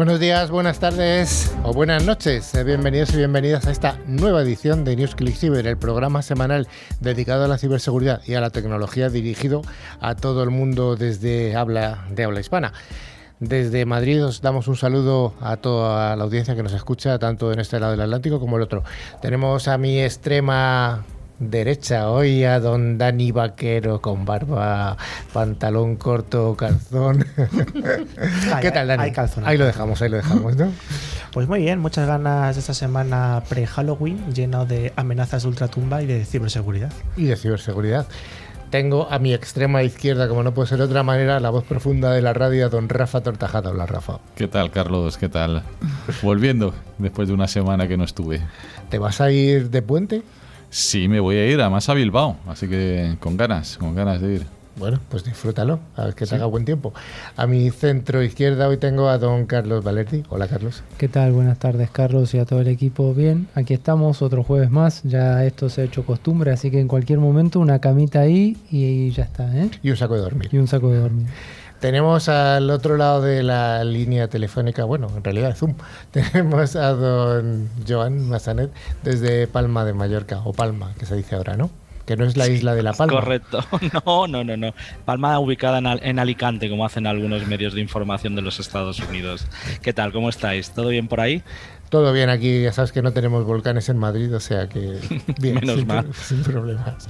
[0.00, 2.54] Buenos días, buenas tardes o buenas noches.
[2.54, 6.68] Eh, bienvenidos y bienvenidas a esta nueva edición de News Click Cyber, el programa semanal
[7.00, 9.60] dedicado a la ciberseguridad y a la tecnología dirigido
[10.00, 12.72] a todo el mundo desde habla de habla hispana.
[13.40, 17.60] Desde Madrid os damos un saludo a toda la audiencia que nos escucha, tanto en
[17.60, 18.82] este lado del Atlántico como el otro.
[19.20, 21.04] Tenemos a mi extrema
[21.40, 24.96] derecha hoy a don Dani Vaquero con barba,
[25.32, 27.24] pantalón corto, calzón.
[28.60, 29.12] ¿Qué tal, Dani?
[29.44, 30.70] Ahí lo dejamos, ahí lo dejamos, ¿no?
[31.32, 36.06] Pues muy bien, muchas ganas de esta semana pre-Halloween, lleno de amenazas de ultratumba y
[36.06, 36.92] de ciberseguridad.
[37.16, 38.06] Y de ciberseguridad.
[38.70, 42.12] Tengo a mi extrema izquierda, como no puede ser de otra manera, la voz profunda
[42.12, 43.70] de la radio, don Rafa Tortajada.
[43.70, 44.18] Hola, Rafa.
[44.36, 45.16] ¿Qué tal, Carlos?
[45.16, 45.64] ¿Qué tal?
[46.22, 48.40] Volviendo después de una semana que no estuve.
[48.88, 50.22] ¿Te vas a ir de puente?
[50.70, 54.34] Sí, me voy a ir, además a Bilbao, así que con ganas, con ganas de
[54.34, 54.46] ir.
[54.76, 56.94] Bueno, pues disfrútalo, a ver que te haga buen tiempo.
[57.36, 60.22] A mi centro izquierda hoy tengo a don Carlos Valerdi.
[60.28, 60.82] Hola, Carlos.
[60.96, 61.32] ¿Qué tal?
[61.32, 63.12] Buenas tardes, Carlos, y a todo el equipo.
[63.12, 65.02] Bien, aquí estamos, otro jueves más.
[65.02, 69.10] Ya esto se ha hecho costumbre, así que en cualquier momento una camita ahí y
[69.10, 69.54] ya está.
[69.54, 69.70] ¿eh?
[69.82, 70.48] Y un saco de dormir.
[70.52, 71.26] Y un saco de dormir.
[71.80, 75.74] Tenemos al otro lado de la línea telefónica, bueno, en realidad Zoom,
[76.10, 78.70] tenemos a don Joan Massanet
[79.02, 81.70] desde Palma de Mallorca, o Palma, que se dice ahora, ¿no?
[82.04, 83.14] Que no es la isla de La Palma.
[83.14, 83.64] Correcto,
[84.04, 84.74] no, no, no, no.
[85.06, 89.46] Palma ubicada en, en Alicante, como hacen algunos medios de información de los Estados Unidos.
[89.80, 90.12] ¿Qué tal?
[90.12, 90.72] ¿Cómo estáis?
[90.72, 91.42] ¿Todo bien por ahí?
[91.90, 94.98] Todo bien aquí, ya sabes que no tenemos volcanes en Madrid, o sea que
[95.40, 96.06] bien, Menos sin, mal.
[96.14, 97.08] sin problemas.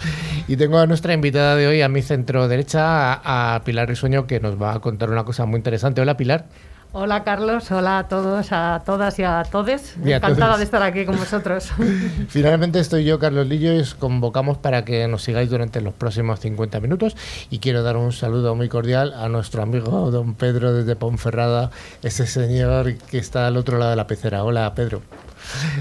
[0.48, 4.26] Y tengo a nuestra invitada de hoy, a mi centro derecha, a, a Pilar Risueño,
[4.26, 6.00] que nos va a contar una cosa muy interesante.
[6.00, 6.46] Hola, Pilar.
[6.92, 9.94] Hola Carlos, hola a todos, a todas y a todes.
[10.04, 10.58] Y a Encantada todes.
[10.58, 11.70] de estar aquí con vosotros.
[12.28, 16.40] Finalmente estoy yo, Carlos Lillo, y os convocamos para que nos sigáis durante los próximos
[16.40, 17.16] 50 minutos.
[17.48, 21.70] Y quiero dar un saludo muy cordial a nuestro amigo don Pedro desde Ponferrada,
[22.02, 24.42] ese señor que está al otro lado de la pecera.
[24.42, 25.00] Hola, Pedro.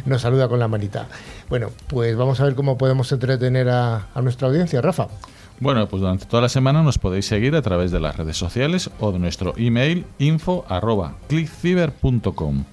[0.05, 1.07] Nos saluda con la manita.
[1.49, 5.07] Bueno, pues vamos a ver cómo podemos entretener a, a nuestra audiencia, Rafa.
[5.59, 8.89] Bueno, pues durante toda la semana nos podéis seguir a través de las redes sociales
[8.99, 12.63] o de nuestro email info arroba clickciber.com.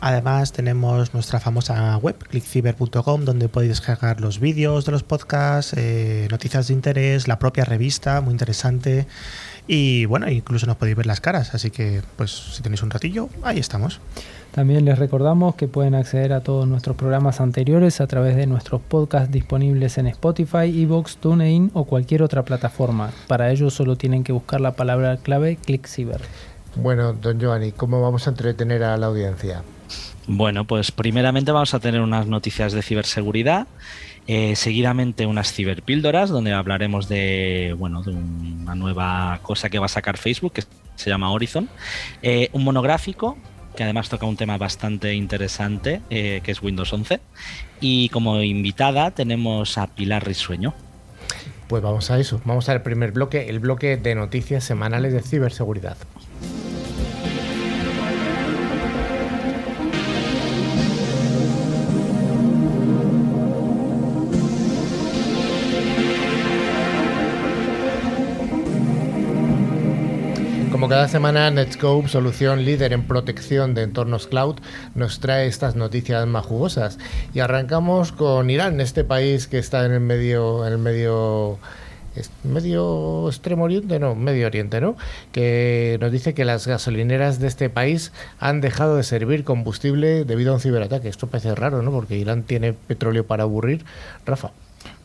[0.00, 6.28] Además tenemos nuestra famosa web, clickciber.com, donde podéis descargar los vídeos de los podcasts, eh,
[6.30, 9.06] noticias de interés, la propia revista, muy interesante.
[9.68, 13.28] Y bueno, incluso nos podéis ver las caras, así que pues si tenéis un ratillo,
[13.42, 14.00] ahí estamos.
[14.52, 18.80] También les recordamos que pueden acceder a todos nuestros programas anteriores a través de nuestros
[18.80, 23.10] podcasts disponibles en Spotify, Evox, TuneIn o cualquier otra plataforma.
[23.26, 26.22] Para ello solo tienen que buscar la palabra clave ClickCiber.
[26.76, 29.62] Bueno, don Giovanni, ¿cómo vamos a entretener a la audiencia?
[30.26, 33.66] Bueno, pues primeramente vamos a tener unas noticias de ciberseguridad.
[34.28, 39.88] Eh, seguidamente unas ciberpíldoras donde hablaremos de bueno de una nueva cosa que va a
[39.88, 40.64] sacar Facebook que
[40.96, 41.68] se llama Horizon.
[42.22, 43.36] Eh, un monográfico
[43.76, 47.20] que además toca un tema bastante interesante eh, que es Windows 11
[47.80, 50.74] y como invitada tenemos a Pilar Risueño.
[51.68, 55.96] Pues vamos a eso, vamos al primer bloque, el bloque de noticias semanales de ciberseguridad.
[70.88, 74.56] Cada semana, Netscope, solución líder en protección de entornos cloud,
[74.94, 76.98] nos trae estas noticias más jugosas.
[77.34, 81.58] Y arrancamos con Irán, este país que está en el medio, en el medio
[82.44, 84.96] medio extremo oriente, no, medio oriente, ¿no?
[85.32, 90.52] Que nos dice que las gasolineras de este país han dejado de servir combustible debido
[90.52, 91.08] a un ciberataque.
[91.08, 91.90] Esto parece raro, ¿no?
[91.90, 93.84] Porque Irán tiene petróleo para aburrir.
[94.24, 94.52] Rafa.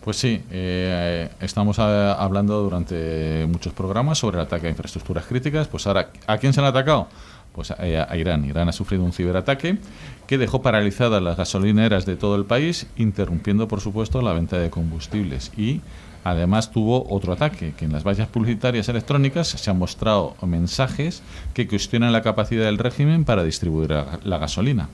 [0.03, 5.67] Pues sí, eh, estamos a- hablando durante muchos programas sobre el ataque a infraestructuras críticas.
[5.67, 7.07] Pues ahora, ¿a quién se han atacado?
[7.53, 8.45] Pues a, a Irán.
[8.45, 9.77] Irán ha sufrido un ciberataque
[10.25, 14.71] que dejó paralizadas las gasolineras de todo el país, interrumpiendo, por supuesto, la venta de
[14.71, 15.51] combustibles.
[15.55, 15.81] Y
[16.23, 21.21] además tuvo otro ataque, que en las vallas publicitarias electrónicas se han mostrado mensajes
[21.53, 23.91] que cuestionan la capacidad del régimen para distribuir
[24.23, 24.89] la gasolina.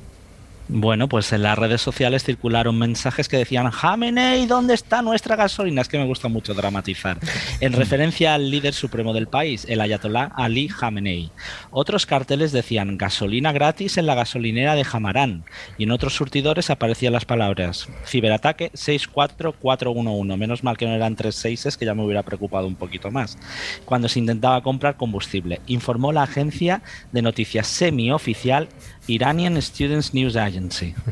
[0.70, 5.82] Bueno, pues en las redes sociales circularon mensajes que decían Jamenei, ¿dónde está nuestra gasolina?
[5.82, 7.18] Es que me gusta mucho dramatizar.
[7.62, 11.32] En referencia al líder supremo del país, el ayatolá Ali Jamenei.
[11.72, 15.46] Otros carteles decían gasolina gratis en la gasolinera de Jamarán.
[15.78, 20.38] Y en otros surtidores aparecían las palabras ciberataque 64411.
[20.38, 23.38] Menos mal que no eran tres seises, que ya me hubiera preocupado un poquito más.
[23.86, 26.82] Cuando se intentaba comprar combustible, informó la agencia
[27.14, 28.68] de noticias semioficial
[29.08, 30.94] Iranian Students News Agency.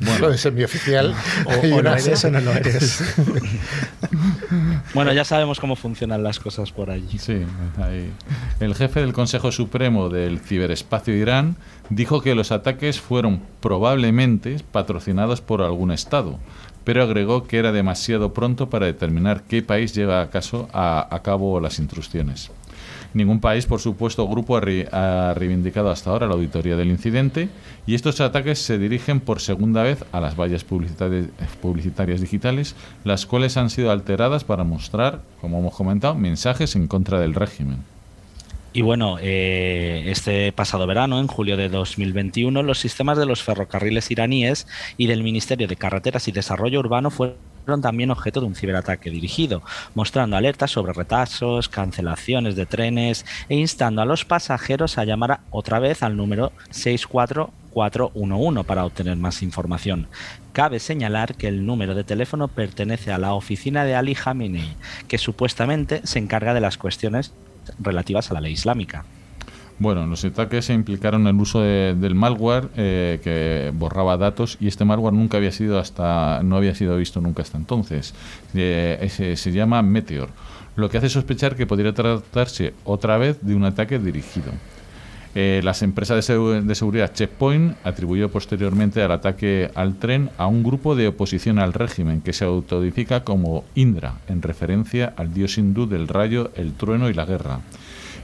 [0.00, 1.14] Bueno, de semioficial.
[1.46, 3.02] O, o lo eres o no lo eres.
[4.94, 7.18] Bueno, ya sabemos cómo funcionan las cosas por allí.
[7.18, 7.42] Sí,
[7.78, 8.10] ahí.
[8.60, 11.56] El jefe del Consejo Supremo del Ciberespacio de Irán
[11.90, 16.38] dijo que los ataques fueron probablemente patrocinados por algún Estado,
[16.84, 21.22] pero agregó que era demasiado pronto para determinar qué país lleva a, caso a, a
[21.22, 22.50] cabo las intrusiones.
[23.14, 27.48] Ningún país, por supuesto, grupo ha, ri- ha reivindicado hasta ahora la auditoría del incidente
[27.86, 31.28] y estos ataques se dirigen por segunda vez a las vallas publicitari-
[31.62, 32.74] publicitarias digitales,
[33.04, 37.78] las cuales han sido alteradas para mostrar, como hemos comentado, mensajes en contra del régimen.
[38.72, 44.10] Y bueno, eh, este pasado verano, en julio de 2021, los sistemas de los ferrocarriles
[44.10, 47.36] iraníes y del Ministerio de Carreteras y Desarrollo Urbano fueron
[47.80, 49.62] también objeto de un ciberataque dirigido,
[49.94, 55.78] mostrando alertas sobre retrasos, cancelaciones de trenes e instando a los pasajeros a llamar otra
[55.78, 60.08] vez al número 64411 para obtener más información.
[60.52, 64.76] Cabe señalar que el número de teléfono pertenece a la oficina de Ali Khamenei,
[65.08, 67.32] que supuestamente se encarga de las cuestiones
[67.80, 69.04] relativas a la ley islámica.
[69.78, 74.84] Bueno, los ataques implicaron el uso de- del malware eh, que borraba datos y este
[74.84, 78.14] malware nunca había sido hasta no había sido visto nunca hasta entonces.
[78.54, 80.28] Eh, se llama Meteor,
[80.76, 84.52] lo que hace sospechar que podría tratarse otra vez de un ataque dirigido.
[85.36, 90.62] Eh, las empresas de, de seguridad Checkpoint atribuyó posteriormente al ataque al tren a un
[90.62, 95.86] grupo de oposición al régimen que se autodifica como Indra, en referencia al dios hindú
[95.88, 97.58] del rayo, el trueno y la guerra.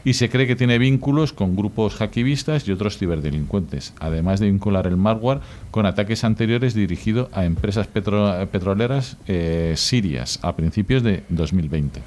[0.04, 4.86] Y se cree que tiene vínculos con grupos hackivistas y otros ciberdelincuentes, además de vincular
[4.86, 11.22] el malware con ataques anteriores dirigidos a empresas petro- petroleras eh, sirias a principios de
[11.28, 12.00] 2020.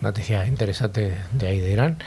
[0.00, 1.98] Noticia interesante de ahí de Irán.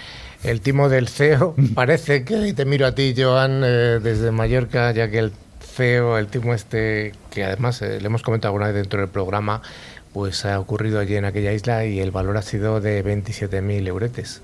[0.43, 4.91] El timo del CEO, parece que y te miro a ti, Joan, eh, desde Mallorca,
[4.91, 5.31] ya que el
[5.61, 9.61] CEO, el timo este, que además eh, le hemos comentado alguna vez dentro del programa,
[10.15, 14.41] pues ha ocurrido allí en aquella isla y el valor ha sido de 27.000 euretes.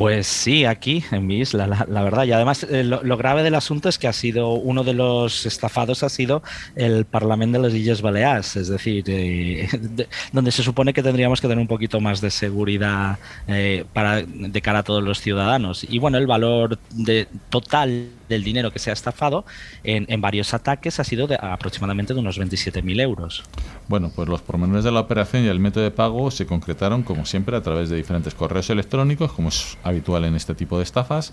[0.00, 2.24] Pues sí, aquí en mi isla, la, la verdad.
[2.24, 6.02] Y además eh, lo, grave del asunto es que ha sido uno de los estafados
[6.02, 6.42] ha sido
[6.74, 11.42] el Parlamento de las Islas Baleares, es decir, eh, de- donde se supone que tendríamos
[11.42, 15.84] que tener un poquito más de seguridad eh, para de cara a todos los ciudadanos.
[15.86, 19.44] Y bueno, el valor de, total del dinero que se ha estafado
[19.84, 23.42] en, en varios ataques ha sido de aproximadamente de unos 27.000 euros.
[23.86, 27.26] Bueno, pues los pormenores de la operación y el método de pago se concretaron, como
[27.26, 31.32] siempre, a través de diferentes correos electrónicos, como es habitual en este tipo de estafas,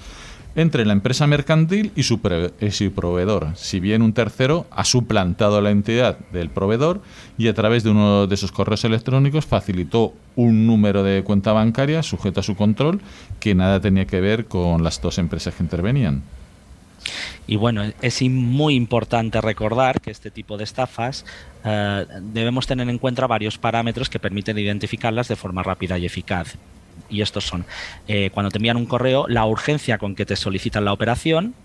[0.55, 2.19] entre la empresa mercantil y su,
[2.71, 3.49] su proveedor.
[3.55, 7.01] Si bien un tercero ha suplantado la entidad del proveedor
[7.37, 12.01] y a través de uno de esos correos electrónicos facilitó un número de cuenta bancaria
[12.01, 13.01] sujeto a su control
[13.39, 16.23] que nada tenía que ver con las dos empresas que intervenían.
[17.45, 21.25] Y bueno, es muy importante recordar que este tipo de estafas
[21.63, 26.57] eh, debemos tener en cuenta varios parámetros que permiten identificarlas de forma rápida y eficaz.
[27.09, 27.65] Y estos son,
[28.07, 31.55] eh, cuando te envían un correo, la urgencia con que te solicitan la operación.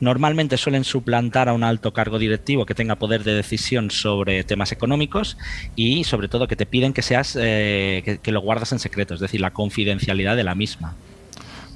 [0.00, 4.72] Normalmente suelen suplantar a un alto cargo directivo que tenga poder de decisión sobre temas
[4.72, 5.38] económicos
[5.76, 9.20] y sobre todo que te piden que seas eh, que, lo guardas en secreto, es
[9.20, 10.94] decir, la confidencialidad de la misma.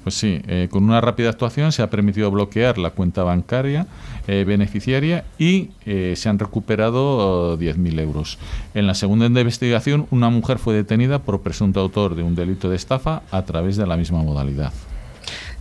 [0.03, 3.87] Pues sí, eh, con una rápida actuación se ha permitido bloquear la cuenta bancaria
[4.31, 8.39] eh, beneficiaria y eh, se han recuperado oh, 10.000 euros.
[8.75, 12.77] En la segunda investigación, una mujer fue detenida por presunto autor de un delito de
[12.77, 14.75] estafa a través de la misma modalidad.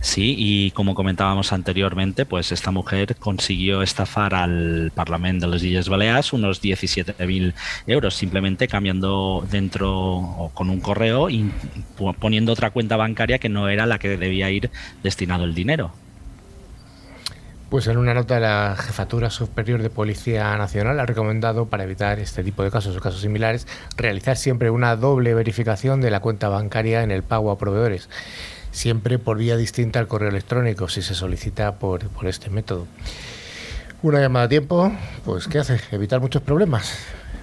[0.00, 5.88] Sí, y como comentábamos anteriormente, pues esta mujer consiguió estafar al Parlamento de las Islas
[5.88, 7.54] Baleares unos 17.000
[7.86, 11.50] euros, simplemente cambiando dentro o con un correo y
[12.20, 14.70] poniendo otra cuenta bancaria que no era la que debía ir
[15.02, 15.92] destinado el dinero.
[17.70, 22.42] Pues en una nota la Jefatura Superior de Policía Nacional ha recomendado para evitar este
[22.42, 27.02] tipo de casos o casos similares realizar siempre una doble verificación de la cuenta bancaria
[27.02, 28.08] en el pago a proveedores,
[28.70, 32.86] siempre por vía distinta al correo electrónico si se solicita por, por este método.
[34.00, 34.90] Una llamada a tiempo,
[35.26, 35.78] pues ¿qué hace?
[35.90, 36.96] Evitar muchos problemas.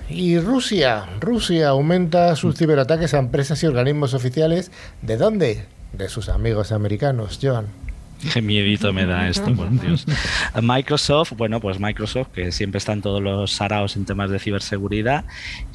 [0.09, 4.71] Y Rusia, Rusia aumenta sus ciberataques a empresas y organismos oficiales.
[5.03, 5.65] ¿De dónde?
[5.93, 7.84] De sus amigos americanos, Joan.
[8.33, 10.05] Qué miedito me da esto, por Dios.
[10.61, 15.25] Microsoft, bueno, pues Microsoft, que siempre está en todos los saraos en temas de ciberseguridad,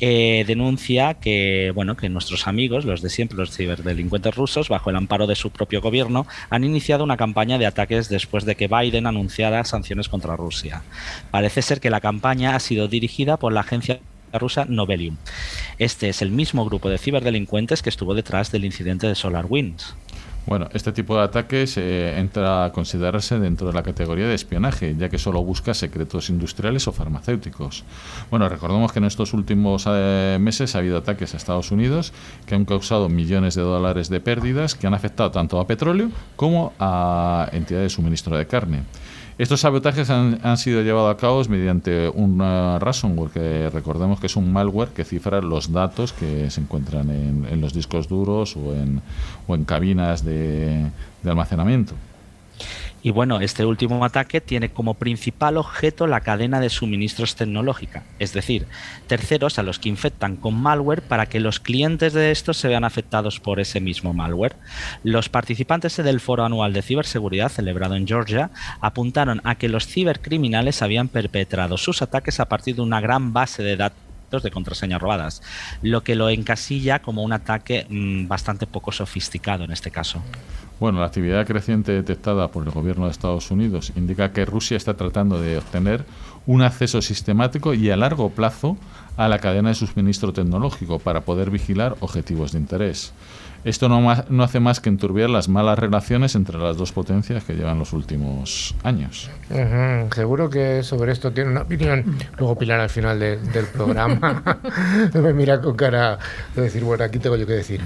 [0.00, 4.96] eh, denuncia que, bueno, que nuestros amigos, los de siempre, los ciberdelincuentes rusos, bajo el
[4.96, 9.06] amparo de su propio gobierno, han iniciado una campaña de ataques después de que Biden
[9.06, 10.82] anunciara sanciones contra Rusia.
[11.30, 14.00] Parece ser que la campaña ha sido dirigida por la agencia
[14.32, 15.16] rusa Novelium.
[15.78, 19.94] Este es el mismo grupo de ciberdelincuentes que estuvo detrás del incidente de SolarWinds.
[20.46, 24.96] Bueno, este tipo de ataques eh, entra a considerarse dentro de la categoría de espionaje,
[24.98, 27.84] ya que solo busca secretos industriales o farmacéuticos.
[28.30, 32.12] Bueno, recordemos que en estos últimos eh, meses ha habido ataques a Estados Unidos
[32.46, 36.72] que han causado millones de dólares de pérdidas que han afectado tanto a petróleo como
[36.78, 38.82] a entidades de suministro de carne.
[39.40, 42.40] Estos sabotajes han, sido llevados a cabo mediante un
[42.78, 47.58] ransomware, que recordemos que es un malware que cifra los datos que se encuentran en,
[47.58, 49.00] los discos duros o en,
[49.48, 50.90] o en cabinas de
[51.24, 51.94] almacenamiento.
[53.02, 58.32] Y bueno, este último ataque tiene como principal objeto la cadena de suministros tecnológica, es
[58.32, 58.66] decir,
[59.06, 62.84] terceros a los que infectan con malware para que los clientes de estos se vean
[62.84, 64.56] afectados por ese mismo malware.
[65.02, 70.82] Los participantes del Foro Anual de Ciberseguridad celebrado en Georgia apuntaron a que los cibercriminales
[70.82, 75.42] habían perpetrado sus ataques a partir de una gran base de datos de contraseñas robadas,
[75.82, 80.22] lo que lo encasilla como un ataque mm, bastante poco sofisticado en este caso.
[80.78, 84.94] Bueno, la actividad creciente detectada por el gobierno de Estados Unidos indica que Rusia está
[84.96, 86.06] tratando de obtener
[86.46, 88.78] un acceso sistemático y a largo plazo
[89.16, 93.12] a la cadena de suministro tecnológico para poder vigilar objetivos de interés.
[93.62, 94.00] Esto no,
[94.30, 97.92] no, hace más que enturbiar las malas relaciones entre las dos potencias que llevan los
[97.92, 99.30] últimos años.
[100.14, 102.16] Seguro que sobre esto tiene una opinión.
[102.38, 104.42] Luego Pilar al final del programa
[105.14, 106.18] me mira con cara
[106.56, 107.82] de decir, bueno, aquí tengo yo que decir.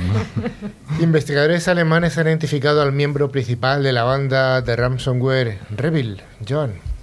[1.01, 6.94] Investigadores alemanes han identificado al miembro principal de la banda de ransomware, Revil, John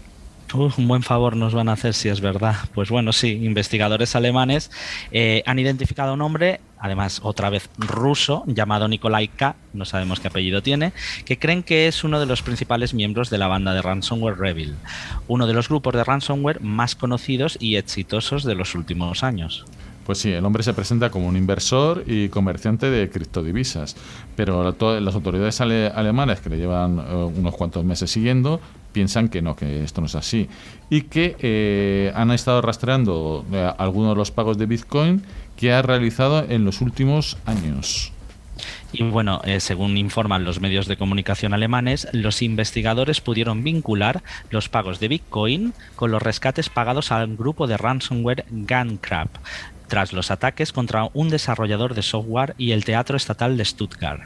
[0.53, 2.55] un buen favor nos van a hacer si es verdad.
[2.73, 4.71] Pues bueno, sí, investigadores alemanes
[5.11, 10.19] eh, han identificado a un hombre, además otra vez ruso, llamado Nikolai K., no sabemos
[10.19, 10.93] qué apellido tiene,
[11.25, 14.75] que creen que es uno de los principales miembros de la banda de ransomware Revil,
[15.27, 19.65] uno de los grupos de ransomware más conocidos y exitosos de los últimos años.
[20.05, 23.95] Pues sí, el hombre se presenta como un inversor y comerciante de criptodivisas,
[24.35, 28.59] pero las autoridades alemanas que le llevan eh, unos cuantos meses siguiendo
[28.91, 30.49] piensan que no, que esto no es así.
[30.89, 35.23] Y que eh, han estado rastreando eh, algunos de los pagos de Bitcoin
[35.55, 38.11] que ha realizado en los últimos años.
[38.93, 44.69] Y bueno, eh, según informan los medios de comunicación alemanes, los investigadores pudieron vincular los
[44.69, 49.29] pagos de Bitcoin con los rescates pagados al grupo de ransomware Guncrab
[49.87, 54.21] tras los ataques contra un desarrollador de software y el Teatro Estatal de Stuttgart.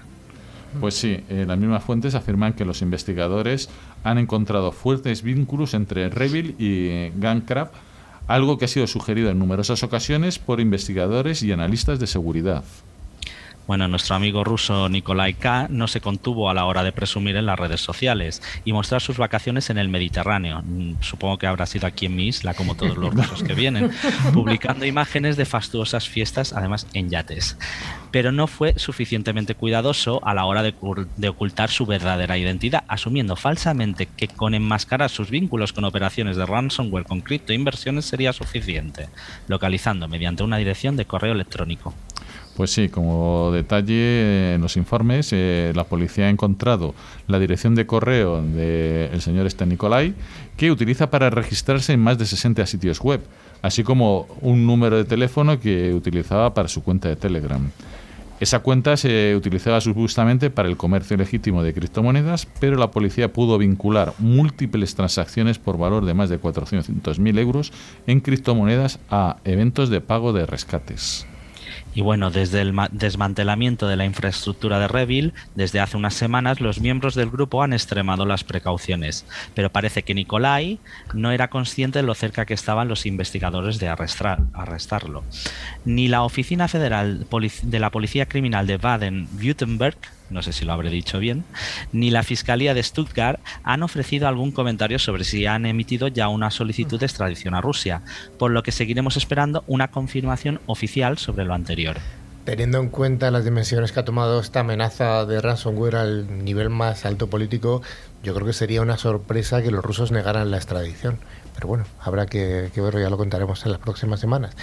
[0.80, 3.70] Pues sí, eh, las mismas fuentes afirman que los investigadores
[4.04, 7.72] han encontrado fuertes vínculos entre Revil y Guncrab,
[8.28, 12.64] algo que ha sido sugerido en numerosas ocasiones por investigadores y analistas de seguridad.
[13.68, 15.68] Bueno, nuestro amigo ruso Nikolai K.
[15.72, 19.18] no se contuvo a la hora de presumir en las redes sociales y mostrar sus
[19.18, 20.62] vacaciones en el Mediterráneo.
[20.64, 23.90] Mm, supongo que habrá sido aquí en mi isla, como todos los rusos que vienen,
[24.34, 27.58] publicando imágenes de fastuosas fiestas, además en yates.
[28.12, 30.76] Pero no fue suficientemente cuidadoso a la hora de,
[31.18, 36.46] de ocultar su verdadera identidad, asumiendo falsamente que con enmascarar sus vínculos con operaciones de
[36.46, 39.10] ransomware con criptoinversiones sería suficiente,
[39.48, 41.96] localizando mediante una dirección de correo electrónico.
[42.56, 46.96] Pues sí, como detalle en los informes, eh, la policía ha encontrado
[47.28, 50.14] la dirección de correo del señor este Nicolai,
[50.56, 53.20] que utiliza para registrarse en más de 60 sitios web,
[53.62, 57.70] así como un número de teléfono que utilizaba para su cuenta de Telegram.
[58.40, 63.58] Esa cuenta se utilizaba supuestamente para el comercio legítimo de criptomonedas, pero la policía pudo
[63.58, 67.74] vincular múltiples transacciones por valor de más de 400.000 euros
[68.08, 71.26] en criptomonedas a eventos de pago de rescates.
[71.96, 76.82] Y bueno, desde el desmantelamiento de la infraestructura de Revil, desde hace unas semanas los
[76.82, 80.80] miembros del grupo han extremado las precauciones, pero parece que Nicolai
[81.14, 85.24] no era consciente de lo cerca que estaban los investigadores de arrestarlo.
[85.86, 87.26] Ni la Oficina Federal
[87.64, 89.98] de la Policía Criminal de Baden-Württemberg
[90.30, 91.44] no sé si lo habré dicho bien,
[91.92, 96.52] ni la Fiscalía de Stuttgart han ofrecido algún comentario sobre si han emitido ya una
[96.52, 98.02] solicitud de extradición a Rusia,
[98.38, 101.98] por lo que seguiremos esperando una confirmación oficial sobre lo anterior.
[102.46, 107.04] Teniendo en cuenta las dimensiones que ha tomado esta amenaza de ransomware al nivel más
[107.04, 107.82] alto político,
[108.22, 111.18] yo creo que sería una sorpresa que los rusos negaran la extradición.
[111.56, 114.56] Pero bueno, habrá que, que verlo, ya lo contaremos en las próximas semanas.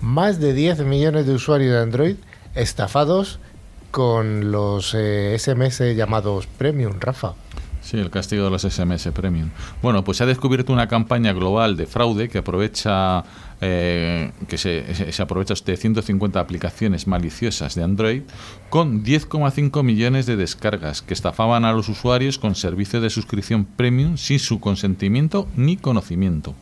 [0.00, 2.16] Más de 10 millones de usuarios de Android
[2.54, 3.40] estafados
[3.94, 7.34] con los SMS eh, llamados Premium, Rafa.
[7.80, 9.50] Sí, el castigo de los SMS Premium.
[9.82, 13.22] Bueno, pues se ha descubierto una campaña global de fraude que aprovecha
[13.60, 18.22] eh, que se, se, aprovecha de 150 aplicaciones maliciosas de Android
[18.68, 24.16] con 10,5 millones de descargas que estafaban a los usuarios con servicios de suscripción premium
[24.16, 26.56] sin su consentimiento ni conocimiento.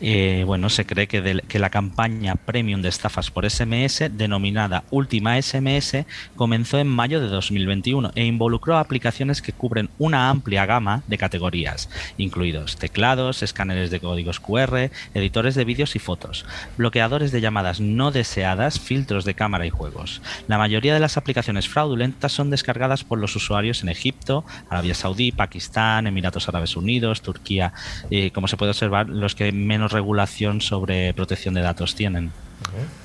[0.00, 6.06] Eh, bueno, se cree que, la campaña premium de estafas por SMS, denominada Última SMS,
[6.36, 11.90] comenzó en mayo de 2021 e involucró aplicaciones que cubren una amplia gama de categorías,
[12.16, 16.46] incluidos teclados, escáneres de códigos QR, editores de vídeos y fotos,
[16.78, 20.22] bloqueadores de llamadas no deseadas, filtros de cámara y juegos.
[20.48, 25.30] La mayoría de las aplicaciones fraudulentas son descargadas por los usuarios en Egipto, Arabia Saudí,
[25.32, 27.74] Pakistán, Emiratos Árabes Unidos, Turquía,
[28.08, 32.32] y como se puede observar, los que menos regulación sobre protección de datos tienen.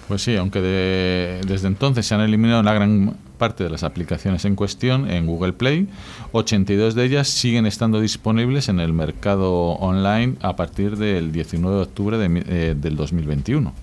[0.07, 4.55] Pues sí, aunque desde entonces se han eliminado la gran parte de las aplicaciones en
[4.55, 5.87] cuestión en Google Play,
[6.31, 11.81] 82 de ellas siguen estando disponibles en el mercado online a partir del 19 de
[11.81, 13.73] octubre de, eh, del 2021.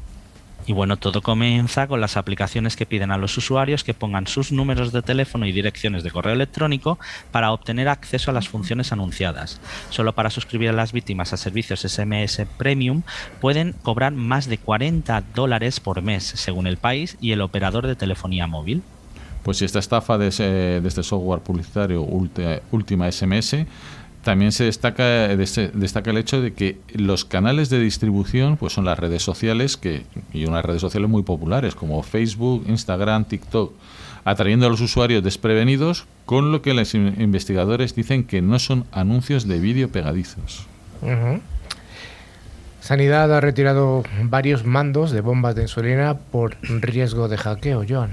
[0.66, 4.52] Y bueno, todo comienza con las aplicaciones que piden a los usuarios que pongan sus
[4.52, 6.99] números de teléfono y direcciones de correo electrónico
[7.33, 9.61] para obtener acceso a las funciones anunciadas.
[9.90, 13.02] Solo para suscribir a las víctimas a servicios SMS Premium
[13.40, 17.97] pueden cobrar más de 40 dólares por mes, según el país y el operador de
[17.97, 18.83] telefonía móvil.
[19.42, 23.66] Pues si esta estafa de, de este software publicitario Última SMS
[24.22, 28.98] también se destaca, destaca el hecho de que los canales de distribución pues son las
[28.98, 33.72] redes sociales que, y unas redes sociales muy populares como Facebook, Instagram, TikTok,
[34.24, 39.48] atrayendo a los usuarios desprevenidos, con lo que los investigadores dicen que no son anuncios
[39.48, 40.66] de vídeo pegadizos.
[42.80, 48.10] Sanidad ha retirado varios mandos de bombas de insulina por riesgo de hackeo, John.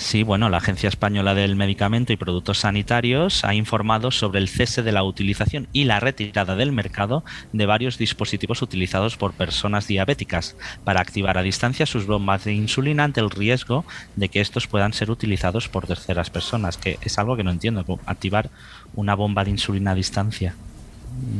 [0.00, 4.82] Sí, bueno, la Agencia Española del Medicamento y Productos Sanitarios ha informado sobre el cese
[4.82, 10.56] de la utilización y la retirada del mercado de varios dispositivos utilizados por personas diabéticas
[10.84, 13.84] para activar a distancia sus bombas de insulina ante el riesgo
[14.16, 17.84] de que estos puedan ser utilizados por terceras personas, que es algo que no entiendo,
[18.06, 18.48] activar
[18.94, 20.54] una bomba de insulina a distancia.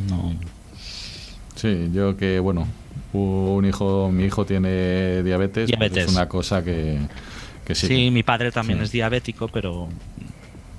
[0.07, 0.35] No.
[1.57, 2.69] Sí, yo que, bueno,
[3.15, 6.05] un hijo, mi hijo tiene diabetes, diabetes.
[6.05, 6.99] es una cosa que
[7.75, 8.11] sí.
[8.11, 9.89] mi padre también es diabético, pero...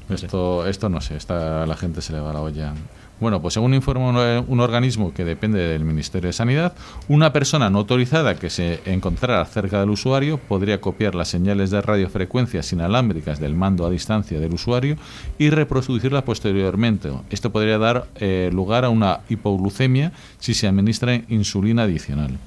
[0.09, 2.73] esto, esto no sé, esta, la gente se le va la olla.
[3.21, 6.73] Bueno, pues según informa un, organismo que depende del Ministerio de Sanidad,
[7.07, 11.81] una persona no autorizada que se encontrara cerca del usuario podría copiar las señales de
[11.81, 14.97] radiofrecuencias inalámbricas del mando a distancia del usuario
[15.37, 17.11] y reproducirlas posteriormente.
[17.29, 22.39] Esto podría dar eh, lugar a una hipoglucemia si se administra insulina adicional.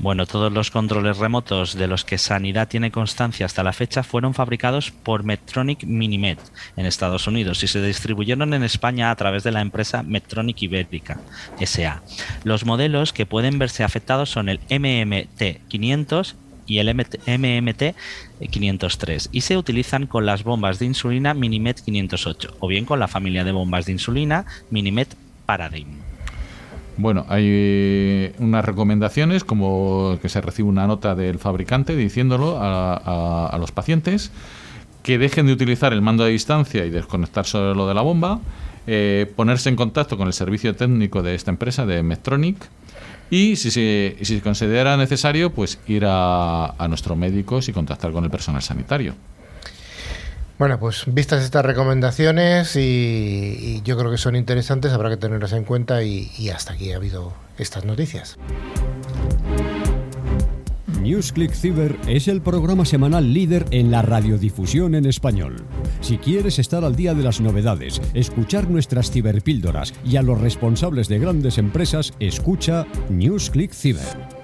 [0.00, 4.32] Bueno, todos los controles remotos de los que Sanidad tiene constancia hasta la fecha fueron
[4.32, 6.38] fabricados por Medtronic Minimed
[6.78, 11.20] en Estados Unidos y se distribuyeron en España a través de la empresa Medtronic Ibérica
[11.62, 12.02] SA.
[12.44, 16.34] Los modelos que pueden verse afectados son el MMT 500
[16.66, 17.94] y el MMT
[18.48, 23.08] 503 y se utilizan con las bombas de insulina Minimed 508 o bien con la
[23.08, 25.08] familia de bombas de insulina Minimed
[25.44, 26.09] Paradigm.
[26.96, 33.72] Bueno, hay unas recomendaciones como que se recibe una nota del fabricante diciéndolo a, los
[33.72, 34.30] pacientes
[35.02, 38.40] que dejen de utilizar el mando a distancia y desconectar lo de la bomba,
[38.86, 42.68] eh, ponerse en contacto con el servicio técnico de esta empresa, de Medtronic,
[43.30, 48.24] y si se, si considera necesario, pues ir a, a nuestros médicos y contactar con
[48.24, 49.14] el personal sanitario.
[50.60, 55.64] Bueno, pues vistas estas recomendaciones y, yo creo que son interesantes, habrá que tenerlas en
[55.64, 58.36] cuenta y, hasta aquí ha habido estas noticias.
[61.00, 65.64] NewsClick Cyber es el programa semanal líder en la radiodifusión en español.
[66.02, 71.08] Si quieres estar al día de las novedades, escuchar nuestras ciberpíldoras y a los responsables
[71.08, 74.39] de grandes empresas, escucha NewsClick Cyber.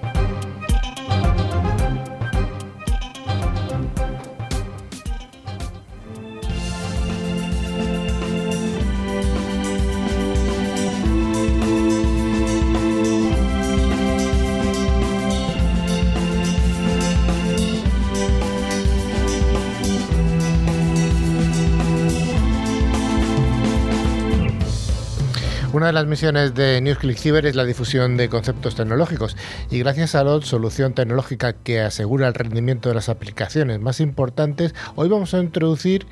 [25.97, 29.35] Las misiones de NewsClick Cyber es la difusión de conceptos tecnológicos
[29.71, 34.75] y gracias a la solución tecnológica que asegura el rendimiento de las aplicaciones más importantes,
[34.93, 36.05] hoy vamos a introducir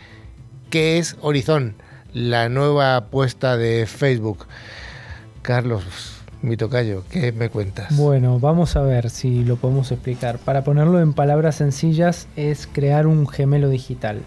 [0.71, 1.75] qué es Horizon,
[2.15, 4.47] la nueva apuesta de Facebook.
[5.43, 5.83] Carlos,
[6.41, 7.95] mi tocayo, ¿qué me cuentas?
[7.95, 10.39] Bueno, vamos a ver si lo podemos explicar.
[10.39, 14.23] Para ponerlo en palabras sencillas, es crear un gemelo digital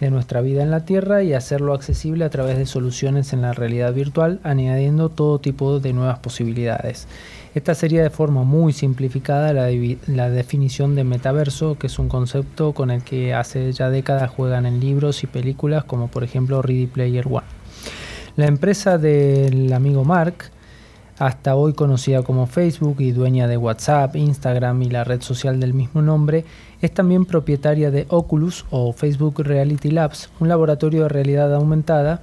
[0.00, 3.52] de nuestra vida en la Tierra y hacerlo accesible a través de soluciones en la
[3.52, 7.08] realidad virtual, añadiendo todo tipo de nuevas posibilidades.
[7.54, 12.90] Esta sería de forma muy simplificada la, definición de metaverso, que es un concepto con
[12.90, 17.26] el que hace ya décadas juegan en libros y películas, como por ejemplo Ready Player
[17.26, 17.46] One.
[18.36, 20.50] La empresa del amigo Mark
[21.18, 25.72] hasta hoy conocida como Facebook y dueña de WhatsApp, Instagram y la red social del
[25.72, 26.44] mismo nombre,
[26.82, 32.20] es también propietaria de Oculus o Facebook Reality Labs, un laboratorio de realidad aumentada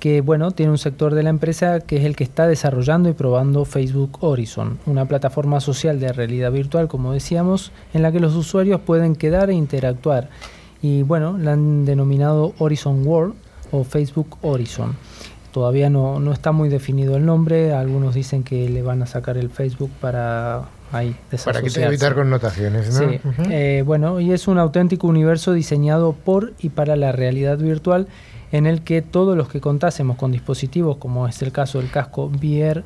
[0.00, 3.12] que bueno, tiene un sector de la empresa que es el que está desarrollando y
[3.12, 8.34] probando Facebook Horizon, una plataforma social de realidad virtual, como decíamos, en la que los
[8.34, 10.28] usuarios pueden quedar e interactuar.
[10.82, 13.34] Y bueno, la han denominado Horizon World
[13.72, 14.94] o Facebook Horizon.
[15.50, 19.38] Todavía no, no está muy definido el nombre, algunos dicen que le van a sacar
[19.38, 23.10] el Facebook para ahí Para que evitar connotaciones, ¿no?
[23.10, 23.20] Sí.
[23.50, 28.08] Eh, bueno, y es un auténtico universo diseñado por y para la realidad virtual
[28.52, 32.26] en el que todos los que contásemos con dispositivos, como es el caso del casco
[32.26, 32.84] VR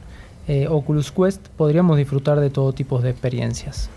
[0.48, 3.90] eh, Oculus Quest, podríamos disfrutar de todo tipo de experiencias.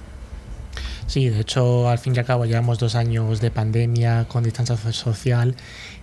[1.07, 4.77] Sí, de hecho, al fin y al cabo llevamos dos años de pandemia con distancia
[4.77, 5.55] social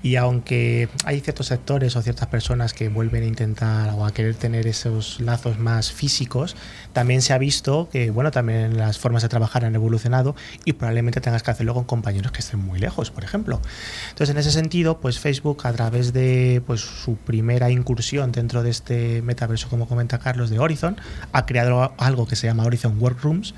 [0.02, 4.34] y aunque hay ciertos sectores o ciertas personas que vuelven a intentar o a querer
[4.34, 6.56] tener esos lazos más físicos,
[6.92, 10.34] también se ha visto que, bueno, también las formas de trabajar han evolucionado
[10.64, 13.60] y probablemente tengas que hacerlo con compañeros que estén muy lejos, por ejemplo.
[14.08, 18.70] Entonces, en ese sentido, pues Facebook, a través de pues, su primera incursión dentro de
[18.70, 20.96] este metaverso, como comenta Carlos, de Horizon,
[21.32, 23.54] ha creado algo que se llama Horizon Workrooms,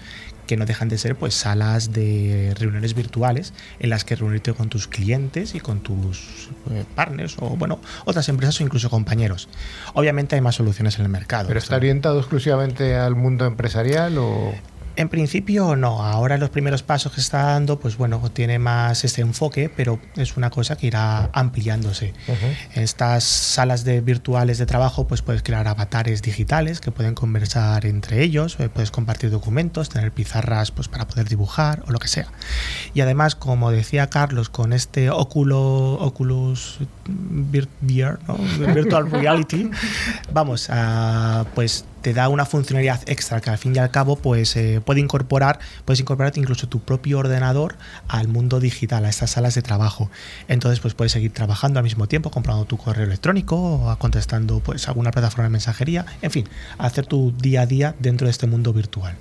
[0.53, 4.69] que no dejan de ser pues salas de reuniones virtuales en las que reunirte con
[4.69, 9.49] tus clientes y con tus eh, partners o bueno otras empresas o incluso compañeros.
[9.95, 11.49] Obviamente hay más soluciones en el mercado.
[11.49, 14.53] ¿Pero está orientado exclusivamente al mundo empresarial o...?
[14.96, 19.22] En principio no, ahora los primeros pasos que está dando, pues bueno, tiene más este
[19.22, 22.12] enfoque, pero es una cosa que irá ampliándose.
[22.74, 27.87] En estas salas de virtuales de trabajo, pues puedes crear avatares digitales que pueden conversar
[27.87, 32.09] entre ellos, eh, puedes compartir documentos, tener pizarras pues para poder dibujar o lo que
[32.09, 32.28] sea.
[32.94, 38.18] Y además, como decía Carlos, con este Oculo, Oculus VR,
[38.74, 39.70] Virtual Reality,
[40.33, 44.57] vamos a pues te da una funcionalidad extra que al fin y al cabo pues
[44.57, 47.77] eh, puede incorporar, puedes incorporar incluso tu propio ordenador
[48.09, 50.11] al mundo digital, a estas salas de trabajo.
[50.49, 54.88] Entonces pues puedes seguir trabajando al mismo tiempo, comprando tu correo electrónico o contestando pues
[54.88, 58.73] alguna plataforma de mensajería, en fin, hacer tu día a día dentro de este mundo
[58.73, 59.17] virtual.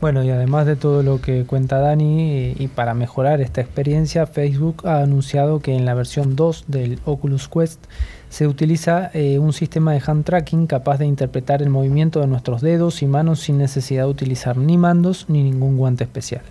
[0.00, 4.86] Bueno, y además de todo lo que cuenta Dani, y para mejorar esta experiencia, Facebook
[4.86, 7.82] ha anunciado que en la versión 2 del Oculus Quest
[8.28, 12.60] se utiliza eh, un sistema de hand tracking capaz de interpretar el movimiento de nuestros
[12.60, 16.42] dedos y manos sin necesidad de utilizar ni mandos ni ningún guante especial.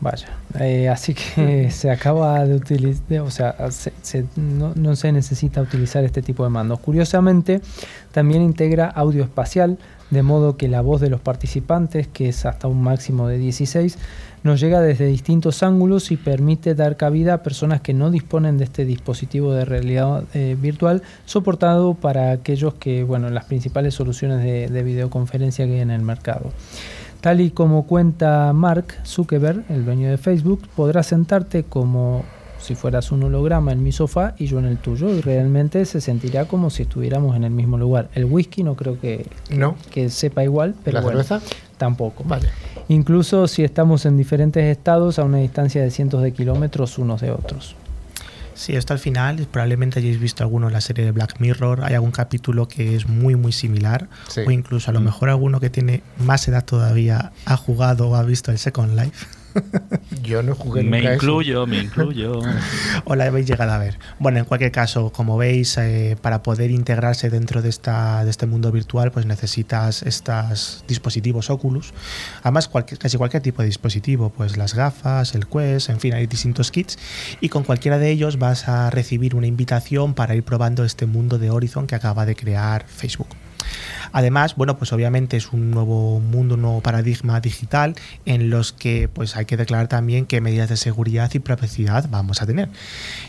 [0.00, 0.28] Vaya,
[0.60, 3.56] eh, así que se acaba de utilizar, o sea,
[4.36, 6.78] no, no, se necesita utilizar este tipo de mandos.
[6.78, 7.60] Curiosamente,
[8.12, 9.78] también integra audio espacial,
[10.10, 13.98] de modo que la voz de los participantes, que es hasta un máximo de 16,
[14.48, 18.64] nos llega desde distintos ángulos y permite dar cabida a personas que no disponen de
[18.64, 24.68] este dispositivo de realidad eh, virtual soportado para aquellos que, bueno, las principales soluciones de,
[24.68, 26.50] de videoconferencia que hay en el mercado.
[27.20, 32.24] Tal y como cuenta Mark Zuckerberg, el dueño de Facebook, podrás sentarte como
[32.58, 36.00] si fueras un holograma en mi sofá y yo en el tuyo y realmente se
[36.00, 38.08] sentirá como si estuviéramos en el mismo lugar.
[38.14, 39.76] El whisky no creo que, no.
[39.90, 41.40] que sepa igual, pero ¿La cerveza?
[41.76, 42.24] tampoco.
[42.24, 42.48] Vale.
[42.88, 47.30] Incluso si estamos en diferentes estados a una distancia de cientos de kilómetros unos de
[47.30, 47.76] otros.
[48.54, 51.94] Sí, esto al final, probablemente hayáis visto alguno en la serie de Black Mirror, hay
[51.94, 54.40] algún capítulo que es muy muy similar, Sí.
[54.46, 58.22] o incluso a lo mejor alguno que tiene más edad todavía ha jugado o ha
[58.24, 59.26] visto el Second Life.
[60.22, 61.24] Yo no jugué Me nunca eso.
[61.24, 62.40] incluyo, me incluyo.
[63.04, 63.98] o la habéis llegado a ver.
[64.18, 68.46] Bueno, en cualquier caso, como veis, eh, para poder integrarse dentro de, esta, de este
[68.46, 71.92] mundo virtual, pues necesitas estos dispositivos Oculus.
[72.42, 76.26] Además, cualquier, casi cualquier tipo de dispositivo, pues las gafas, el Quest, en fin, hay
[76.26, 76.98] distintos kits.
[77.40, 81.38] Y con cualquiera de ellos vas a recibir una invitación para ir probando este mundo
[81.38, 83.28] de Horizon que acaba de crear Facebook.
[84.12, 87.94] Además, bueno, pues obviamente es un nuevo mundo, un nuevo paradigma digital
[88.26, 92.42] en los que pues hay que declarar también qué medidas de seguridad y privacidad vamos
[92.42, 92.68] a tener.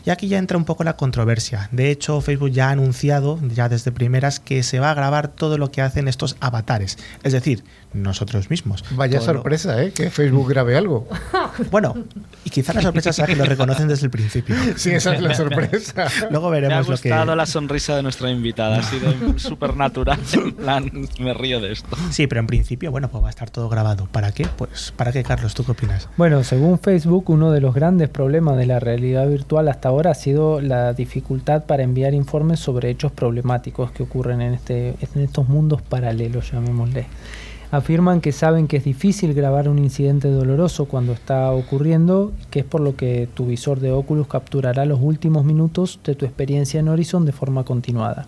[0.05, 1.69] Y aquí ya entra un poco la controversia.
[1.71, 5.57] De hecho, Facebook ya ha anunciado, ya desde primeras, que se va a grabar todo
[5.57, 6.97] lo que hacen estos avatares.
[7.23, 7.63] Es decir,
[7.93, 8.83] nosotros mismos.
[8.91, 9.91] Vaya Todo lo- sorpresa, ¿eh?
[9.91, 11.07] Que Facebook grabe algo.
[11.71, 11.95] Bueno,
[12.45, 14.55] y quizá la sorpresa sea que lo reconocen desde el principio.
[14.77, 16.05] Sí, esa es la sorpresa.
[16.31, 17.09] Luego Me ha veremos lo que...
[17.09, 20.19] gustado la sonrisa de nuestra invitada, ha sido súper natural.
[20.69, 21.97] Plan, me río de esto.
[22.11, 24.07] Sí, pero en principio, bueno, pues va a estar todo grabado.
[24.11, 24.45] ¿Para qué?
[24.55, 25.55] Pues, ¿para qué, Carlos?
[25.55, 26.07] ¿Tú qué opinas?
[26.15, 30.15] Bueno, según Facebook, uno de los grandes problemas de la realidad virtual hasta ahora ha
[30.15, 35.49] sido la dificultad para enviar informes sobre hechos problemáticos que ocurren en, este, en estos
[35.49, 37.07] mundos paralelos, llamémosle.
[37.71, 42.65] Afirman que saben que es difícil grabar un incidente doloroso cuando está ocurriendo, que es
[42.65, 46.87] por lo que tu visor de Oculus capturará los últimos minutos de tu experiencia en
[46.87, 48.25] Horizon de forma continuada.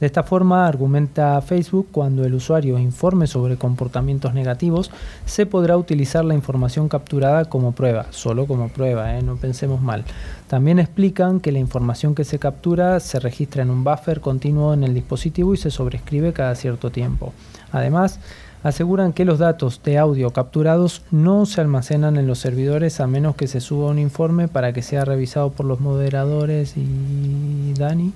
[0.00, 4.90] De esta forma, argumenta Facebook, cuando el usuario informe sobre comportamientos negativos,
[5.26, 9.22] se podrá utilizar la información capturada como prueba, solo como prueba, ¿eh?
[9.22, 10.04] no pensemos mal.
[10.48, 14.82] También explican que la información que se captura se registra en un buffer continuo en
[14.82, 17.32] el dispositivo y se sobrescribe cada cierto tiempo.
[17.70, 18.18] Además,
[18.62, 23.36] aseguran que los datos de audio capturados no se almacenan en los servidores a menos
[23.36, 28.12] que se suba un informe para que sea revisado por los moderadores y Dani.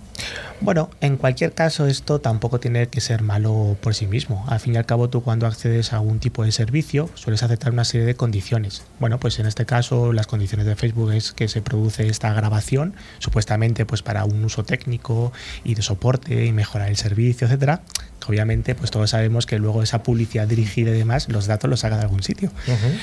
[0.61, 4.45] Bueno, en cualquier caso esto tampoco tiene que ser malo por sí mismo.
[4.49, 7.73] Al fin y al cabo tú cuando accedes a algún tipo de servicio sueles aceptar
[7.73, 8.85] una serie de condiciones.
[8.99, 12.95] Bueno, pues en este caso las condiciones de Facebook es que se produce esta grabación,
[13.19, 15.33] supuestamente pues para un uso técnico
[15.63, 17.83] y de soporte y mejorar el servicio, etcétera.
[18.29, 21.97] Obviamente, pues todos sabemos que luego esa publicidad dirigida y demás, los datos los saca
[21.97, 22.51] de algún sitio.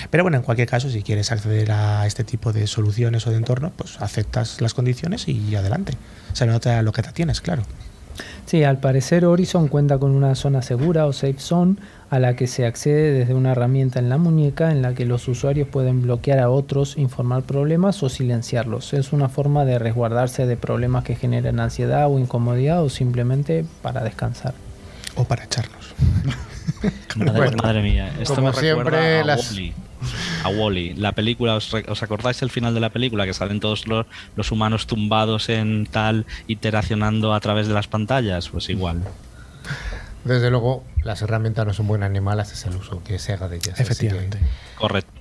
[0.09, 3.37] Pero bueno, en cualquier caso, si quieres acceder a este tipo de soluciones o de
[3.37, 5.93] entorno, pues aceptas las condiciones y adelante.
[6.33, 7.63] Se nota lo que te tienes, claro.
[8.45, 11.77] Sí, al parecer Horizon cuenta con una zona segura o safe zone
[12.09, 15.27] a la que se accede desde una herramienta en la muñeca en la que los
[15.27, 18.93] usuarios pueden bloquear a otros, informar problemas o silenciarlos.
[18.93, 24.03] Es una forma de resguardarse de problemas que generen ansiedad o incomodidad o simplemente para
[24.03, 24.53] descansar.
[25.15, 25.93] O para echarnos.
[27.15, 29.73] madre, mía, esto como me siempre, a las- Wall-E.
[30.43, 31.73] A Wally, la película, ¿os,
[32.03, 33.25] acordáis el final de la película?
[33.25, 38.49] Que salen todos los, los humanos tumbados en tal, iteracionando a través de las pantallas.
[38.49, 39.01] Pues igual.
[40.25, 43.47] Desde luego, las herramientas no son buenas ni malas, es el uso que se haga
[43.47, 43.75] de ellas.
[43.75, 44.39] que- Efectivamente.
[44.77, 45.11] Correcto.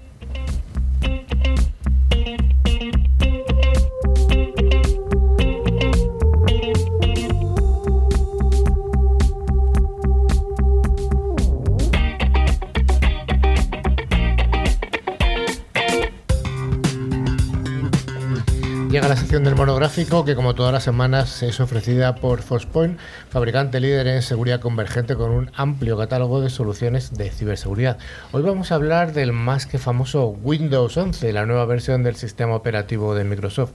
[19.32, 22.98] Del monográfico que como todas las semanas es ofrecida por Forcepoint,
[23.30, 27.96] fabricante líder en seguridad convergente con un amplio catálogo de soluciones de ciberseguridad.
[28.32, 32.54] Hoy vamos a hablar del más que famoso Windows 11, la nueva versión del sistema
[32.54, 33.72] operativo de Microsoft.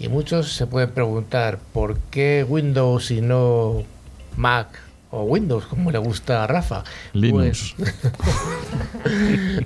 [0.00, 3.84] Y muchos se pueden preguntar por qué Windows y no
[4.36, 6.84] Mac o Windows, como le gusta a Rafa.
[7.14, 7.74] Linux.
[7.78, 7.94] Pues,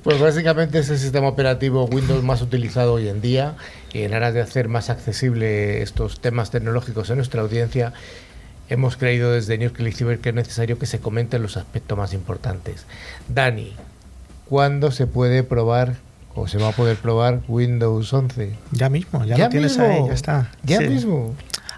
[0.02, 3.54] pues básicamente es el sistema operativo Windows más utilizado hoy en día.
[3.92, 7.92] Y en aras de hacer más accesible estos temas tecnológicos en nuestra audiencia,
[8.68, 12.14] hemos creído desde News Click Cyber que es necesario que se comenten los aspectos más
[12.14, 12.86] importantes.
[13.28, 13.72] Dani,
[14.48, 15.94] ¿cuándo se puede probar
[16.34, 18.54] o se va a poder probar Windows 11?
[18.70, 19.84] Ya mismo, ya, lo tienes mismo?
[19.92, 20.50] ahí, ya está.
[20.62, 20.88] Ya Sí.
[20.88, 21.34] mismo.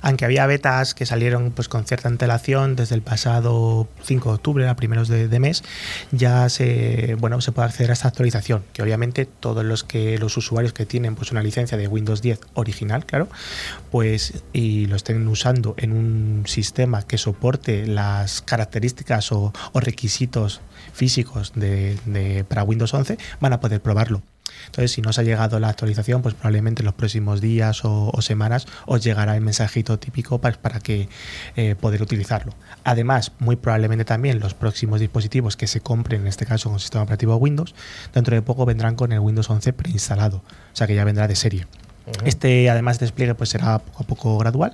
[0.07, 4.69] Aunque había betas que salieron pues con cierta antelación desde el pasado 5 de octubre
[4.69, 5.64] a primeros de, mes,
[6.12, 10.37] ya se bueno se puede acceder a esta actualización, que obviamente todos los que los
[10.37, 13.29] usuarios que tienen pues una licencia de Windows 10 original, claro,
[13.90, 20.61] pues y lo estén usando en un sistema que soporte las características o, o requisitos
[20.93, 24.21] físicos de, de- para Windows 11, van a poder probarlo.
[24.74, 28.10] Entonces, si no os ha llegado la actualización, pues probablemente en los próximos días o,
[28.12, 31.08] o semanas os llegará el mensajito típico para, para que
[31.54, 32.52] eh, poder utilizarlo.
[32.82, 37.04] Además, muy probablemente también los próximos dispositivos que se compren, en este caso con sistema
[37.04, 37.72] operativo Windows,
[38.12, 41.37] dentro de poco vendrán con el Windows 11 preinstalado, o sea que ya vendrá de
[41.37, 41.68] serie.
[42.24, 44.72] Este, además, despliegue pues será poco a poco gradual,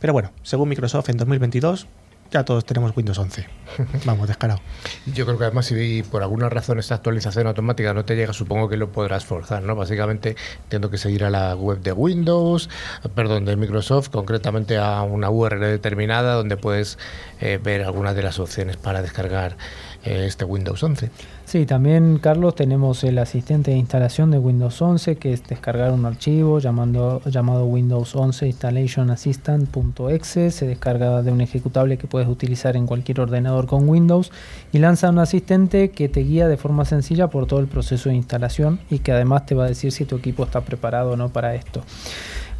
[0.00, 1.86] pero bueno, según Microsoft, en 2022
[2.32, 3.46] ya todos tenemos Windows 11.
[4.04, 4.60] Vamos, descarado.
[5.06, 8.68] Yo creo que además si por alguna razón esta actualización automática no te llega, supongo
[8.68, 9.76] que lo podrás forzar, ¿no?
[9.76, 12.70] Básicamente entiendo que seguir a la web de Windows,
[13.14, 16.98] perdón, de Microsoft, concretamente a una URL determinada donde puedes
[17.40, 19.56] eh, ver algunas de las opciones para descargar
[20.04, 21.10] este Windows 11.
[21.44, 26.06] Sí, también Carlos tenemos el asistente de instalación de Windows 11 que es descargar un
[26.06, 32.76] archivo llamando, llamado Windows 11 Installation Assistant.exe, se descarga de un ejecutable que puedes utilizar
[32.76, 34.32] en cualquier ordenador con Windows
[34.72, 38.16] y lanza un asistente que te guía de forma sencilla por todo el proceso de
[38.16, 41.28] instalación y que además te va a decir si tu equipo está preparado o no
[41.28, 41.82] para esto.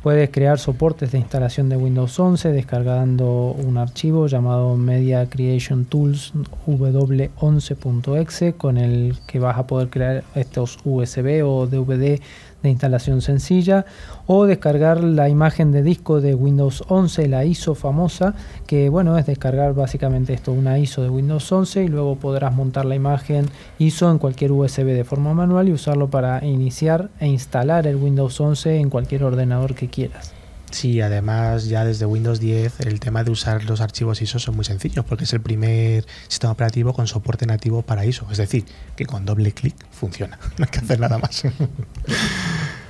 [0.03, 6.33] Puedes crear soportes de instalación de Windows 11 descargando un archivo llamado Media Creation Tools
[6.67, 12.21] w11.exe con el que vas a poder crear estos USB o DVD
[12.63, 13.85] de instalación sencilla
[14.27, 18.35] o descargar la imagen de disco de Windows 11, la ISO famosa,
[18.67, 22.85] que bueno, es descargar básicamente esto, una ISO de Windows 11 y luego podrás montar
[22.85, 23.47] la imagen
[23.79, 28.41] ISO en cualquier USB de forma manual y usarlo para iniciar e instalar el Windows
[28.41, 30.42] 11 en cualquier ordenador que quieras.
[30.73, 34.65] Sí, además ya desde Windows 10 el tema de usar los archivos ISO son muy
[34.65, 38.27] sencillos porque es el primer sistema operativo con soporte nativo para ISO.
[38.31, 38.65] Es decir,
[38.97, 40.39] que con doble clic funciona.
[40.59, 41.43] No hay que hacer nada más.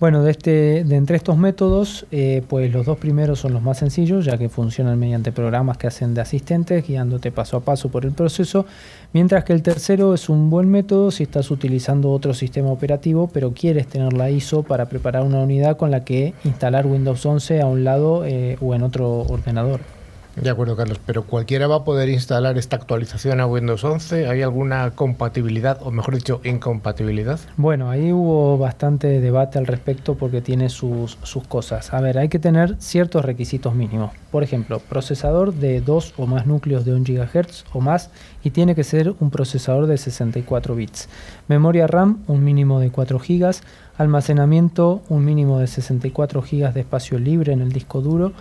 [0.00, 3.78] Bueno, de, este, de entre estos métodos, eh, pues los dos primeros son los más
[3.78, 8.04] sencillos, ya que funcionan mediante programas que hacen de asistentes, guiándote paso a paso por
[8.04, 8.64] el proceso,
[9.12, 13.52] mientras que el tercero es un buen método si estás utilizando otro sistema operativo, pero
[13.52, 17.66] quieres tener la ISO para preparar una unidad con la que instalar Windows 11 a
[17.66, 19.97] un lado eh, o en otro ordenador.
[20.40, 24.28] De acuerdo, Carlos, pero cualquiera va a poder instalar esta actualización a Windows 11.
[24.28, 27.40] ¿Hay alguna compatibilidad, o mejor dicho, incompatibilidad?
[27.56, 31.92] Bueno, ahí hubo bastante debate al respecto porque tiene sus, sus cosas.
[31.92, 34.12] A ver, hay que tener ciertos requisitos mínimos.
[34.30, 38.10] Por ejemplo, procesador de 2 o más núcleos de 1 GHz o más
[38.44, 41.08] y tiene que ser un procesador de 64 bits.
[41.48, 43.56] Memoria RAM, un mínimo de 4 GB.
[43.96, 48.32] Almacenamiento, un mínimo de 64 GB de espacio libre en el disco duro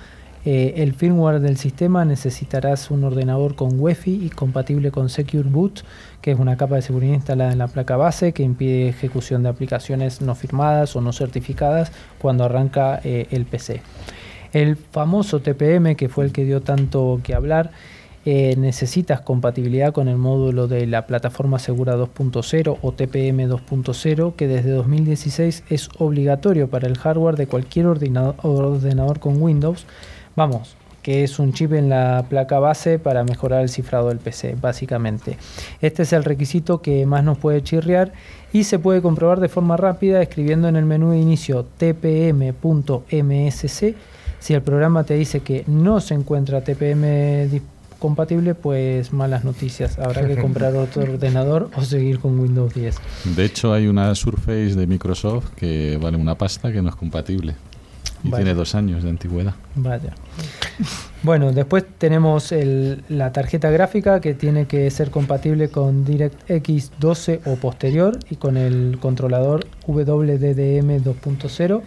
[0.49, 5.83] eh, el firmware del sistema necesitarás un ordenador con Wi-Fi y compatible con Secure Boot,
[6.21, 9.49] que es una capa de seguridad instalada en la placa base que impide ejecución de
[9.49, 13.81] aplicaciones no firmadas o no certificadas cuando arranca eh, el PC.
[14.53, 17.71] El famoso TPM, que fue el que dio tanto que hablar,
[18.23, 24.47] eh, necesitas compatibilidad con el módulo de la plataforma segura 2.0 o TPM 2.0 que
[24.47, 29.85] desde 2016 es obligatorio para el hardware de cualquier ordenador con Windows
[30.37, 34.55] Vamos, que es un chip en la placa base para mejorar el cifrado del PC,
[34.61, 35.35] básicamente.
[35.81, 38.13] Este es el requisito que más nos puede chirriar
[38.53, 42.55] y se puede comprobar de forma rápida escribiendo en el menú de inicio tpm.msc.
[44.39, 47.49] Si el programa te dice que no se encuentra TPM
[47.97, 49.97] compatible, pues malas noticias.
[49.97, 52.95] Habrá que comprar otro ordenador o seguir con Windows 10.
[53.35, 57.55] De hecho, hay una Surface de Microsoft que vale una pasta que no es compatible.
[58.27, 59.55] Y tiene dos años de antigüedad.
[59.75, 60.13] Vaya.
[61.23, 62.53] Bueno, después tenemos
[63.09, 68.55] la tarjeta gráfica que tiene que ser compatible con DirectX 12 o posterior y con
[68.57, 71.81] el controlador WDDM 2.0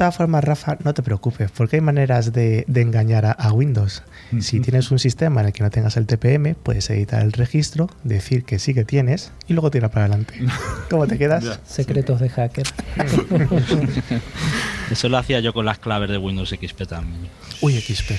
[0.00, 4.02] todas formas, Rafa, no te preocupes, porque hay maneras de, engañar a, Windows.
[4.40, 7.90] Si tienes un sistema en el que no tengas el TPM, puedes editar el registro,
[8.02, 10.32] decir que sí que tienes y luego tirar para adelante.
[10.90, 11.60] ¿Cómo te quedas?
[11.66, 12.66] Secretos de hacker.
[14.90, 17.28] Eso lo hacía yo con las claves de Windows XP también.
[17.60, 18.12] Uy, XP.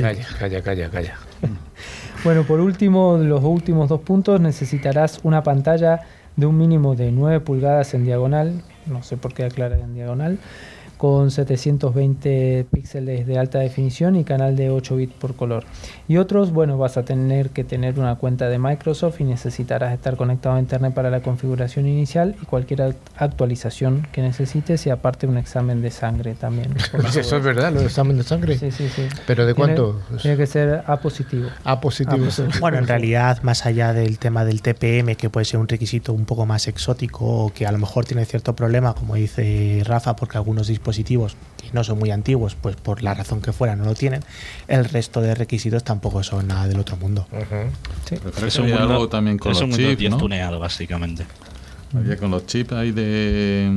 [0.00, 1.18] Calla, calla, calla, calla.
[2.22, 6.02] Bueno, por último, los últimos dos puntos, necesitarás una pantalla
[6.36, 10.38] de un mínimo de 9 pulgadas en diagonal, no sé por qué aclarar en diagonal,
[11.00, 15.64] con 720 píxeles de alta definición y canal de 8 bits por color.
[16.08, 20.18] Y otros, bueno, vas a tener que tener una cuenta de Microsoft y necesitarás estar
[20.18, 25.38] conectado a Internet para la configuración inicial y cualquier actualización que necesites y aparte un
[25.38, 26.76] examen de sangre también.
[27.16, 28.58] Eso es verdad, los examen de sangre.
[28.58, 29.08] Sí, sí, sí.
[29.26, 30.02] ¿Pero de cuánto?
[30.20, 31.48] Tiene que ser A positivo.
[31.64, 32.26] A positivo.
[32.60, 36.26] Bueno, en realidad, más allá del tema del TPM, que puede ser un requisito un
[36.26, 40.36] poco más exótico o que a lo mejor tiene cierto problema, como dice Rafa, porque
[40.36, 43.84] algunos dispositivos dispositivos que no son muy antiguos, pues por la razón que fuera no
[43.84, 44.22] lo tienen,
[44.68, 47.26] el resto de requisitos tampoco son nada del otro mundo.
[48.46, 51.26] es un algo también con los chips, tuneado, básicamente.
[51.94, 53.68] Había con los chips ahí de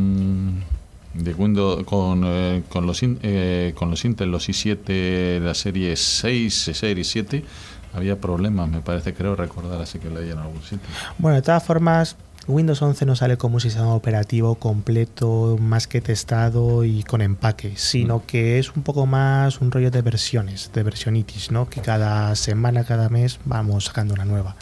[1.13, 6.71] de Windows con, eh, con los eh, con los Intel los i7 la serie 6
[6.73, 7.45] serie 7
[7.93, 10.79] había problemas me parece creo recordar así que leí en algún sitio.
[11.19, 12.15] Bueno de todas formas
[12.47, 17.73] Windows 11 no sale como un sistema operativo completo, más que testado y con empaque,
[17.77, 18.21] sino mm.
[18.21, 21.69] que es un poco más un rollo de versiones, de versionitis, ¿no?
[21.69, 24.55] Que cada semana, cada mes vamos sacando una nueva.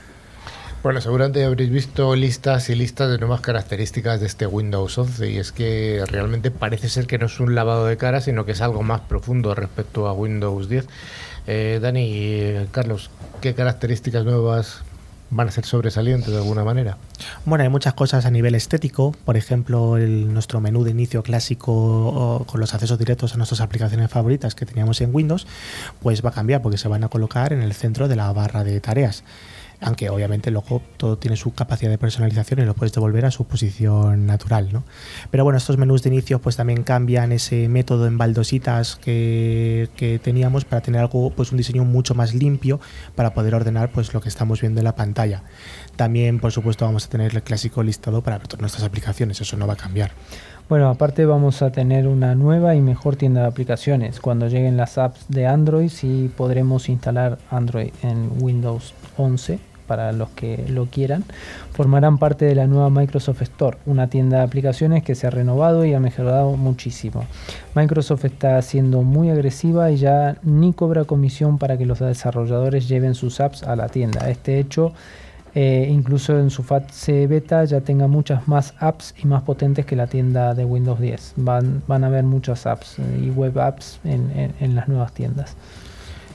[0.83, 5.37] Bueno, seguramente habréis visto listas y listas de nuevas características de este Windows 11 y
[5.37, 8.61] es que realmente parece ser que no es un lavado de cara, sino que es
[8.61, 10.87] algo más profundo respecto a Windows 10.
[11.47, 13.11] Eh, Dani, eh, Carlos,
[13.41, 14.81] ¿qué características nuevas
[15.31, 16.97] van a ser sobresalientes de alguna manera.
[17.45, 22.45] Bueno, hay muchas cosas a nivel estético, por ejemplo, el, nuestro menú de inicio clásico
[22.45, 25.47] con los accesos directos a nuestras aplicaciones favoritas que teníamos en Windows,
[26.01, 28.63] pues va a cambiar porque se van a colocar en el centro de la barra
[28.63, 29.23] de tareas
[29.81, 33.45] aunque obviamente luego todo tiene su capacidad de personalización y lo puedes devolver a su
[33.45, 34.83] posición natural, ¿no?
[35.31, 39.89] Pero bueno, estos menús de inicio pues también cambian ese método en baldositas que,
[40.23, 42.79] teníamos para tener algo, pues un diseño mucho más limpio
[43.15, 45.43] para poder ordenar pues lo que estamos viendo en la pantalla.
[45.95, 49.65] También, por supuesto, vamos a tener el clásico listado para todas nuestras aplicaciones, eso no
[49.65, 50.11] va a cambiar.
[50.69, 54.19] Bueno, aparte vamos a tener una nueva y mejor tienda de aplicaciones.
[54.19, 60.29] Cuando lleguen las apps de Android, sí podremos instalar Android en Windows 11 para los
[60.29, 61.25] que lo quieran,
[61.73, 65.83] formarán parte de la nueva Microsoft Store, una tienda de aplicaciones que se ha renovado
[65.83, 67.25] y ha mejorado muchísimo.
[67.75, 73.15] Microsoft está siendo muy agresiva y ya ni cobra comisión para que los desarrolladores lleven
[73.15, 74.29] sus apps a la tienda.
[74.29, 74.93] Este hecho
[75.55, 79.97] eh, incluso en su fase beta ya tenga muchas más apps y más potentes que
[79.97, 81.33] la tienda de Windows 10.
[81.35, 85.57] Van, a haber muchas apps y web apps en las nuevas tiendas.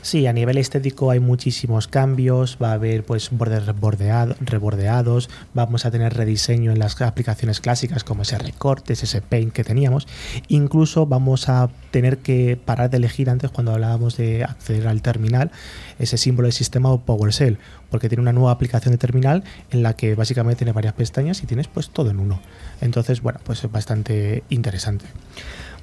[0.07, 5.91] Sí, a nivel estético hay muchísimos cambios, va a haber pues bordes rebordeados, vamos a
[5.91, 10.07] tener rediseño en las aplicaciones clásicas como ese recortes, ese paint que teníamos,
[10.47, 15.51] incluso vamos a tener que parar de elegir antes cuando hablábamos de acceder al terminal
[15.99, 17.59] ese símbolo de sistema o PowerShell,
[17.91, 19.43] porque tiene una nueva aplicación de terminal
[19.73, 22.41] en la que básicamente tiene varias pestañas y tienes pues todo en uno.
[22.81, 25.07] Entonces, bueno, pues es bastante interesante.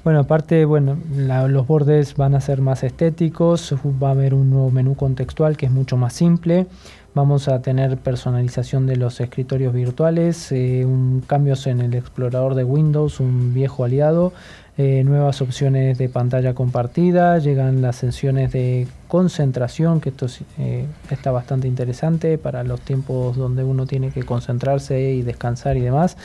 [0.04, 4.70] Bueno, aparte, bueno, los bordes van a ser más estéticos, va a haber un nuevo
[4.70, 6.66] menú contextual que es mucho más simple.
[7.14, 10.86] Vamos a tener personalización de los escritorios virtuales, eh,
[11.26, 14.34] cambios en el explorador de Windows, un viejo aliado,
[14.76, 20.26] eh, nuevas opciones de pantalla compartida, llegan las sesiones de concentración, que esto
[20.58, 25.80] eh, está bastante interesante para los tiempos donde uno tiene que concentrarse y descansar y
[25.80, 26.18] demás.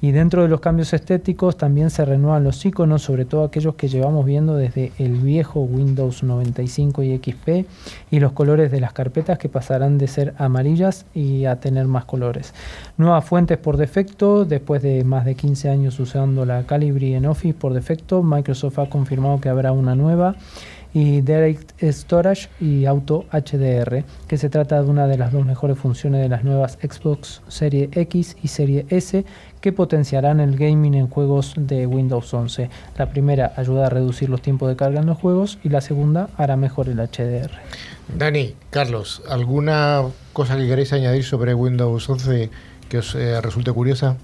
[0.00, 3.88] Y dentro de los cambios estéticos también se renuevan los iconos, sobre todo aquellos que
[3.88, 7.66] llevamos viendo desde el viejo Windows 95 y XP,
[8.10, 12.04] y los colores de las carpetas que pasarán de ser amarillas y a tener más
[12.04, 12.54] colores.
[12.96, 17.54] Nuevas fuentes por defecto, después de más de 15 años usando la Calibri en Office
[17.54, 20.36] por defecto, Microsoft ha confirmado que habrá una nueva
[20.94, 25.78] y Direct Storage y Auto HDR, que se trata de una de las dos mejores
[25.78, 29.24] funciones de las nuevas Xbox Serie X y Serie S
[29.60, 32.70] que potenciarán el gaming en juegos de Windows 11.
[32.96, 36.28] La primera ayuda a reducir los tiempos de carga en los juegos y la segunda
[36.36, 37.50] hará mejor el HDR.
[38.16, 40.02] Dani, Carlos, ¿alguna
[40.32, 42.50] cosa que queréis añadir sobre Windows 11
[42.88, 44.16] que os eh, resulte curiosa?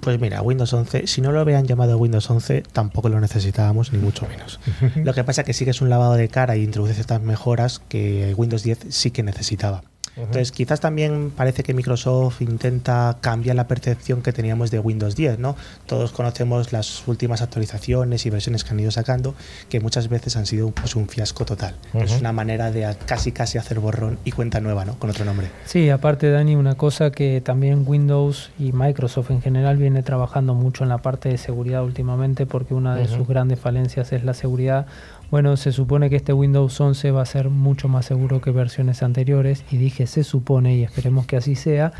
[0.00, 3.98] Pues mira, Windows 11, si no lo habían llamado Windows 11, tampoco lo necesitábamos, ni
[3.98, 4.60] mucho menos.
[4.96, 7.20] lo que pasa es que sí que es un lavado de cara y introduce ciertas
[7.20, 9.82] mejoras que Windows 10 sí que necesitaba.
[10.18, 15.38] Entonces, quizás también parece que Microsoft intenta cambiar la percepción que teníamos de Windows 10,
[15.38, 15.56] ¿no?
[15.86, 19.34] Todos conocemos las últimas actualizaciones y versiones que han ido sacando,
[19.68, 21.74] que muchas veces han sido pues, un fiasco total.
[21.94, 24.98] Es una manera de casi casi hacer borrón y cuenta nueva, ¿no?
[24.98, 25.50] Con otro nombre.
[25.64, 30.82] Sí, aparte, Dani, una cosa que también Windows y Microsoft en general viene trabajando mucho
[30.82, 34.86] en la parte de seguridad últimamente, porque una de sus grandes falencias es la seguridad
[35.30, 39.02] bueno, se supone que este Windows 11 va a ser mucho más seguro que versiones
[39.02, 41.92] anteriores y dije se supone y esperemos que así sea.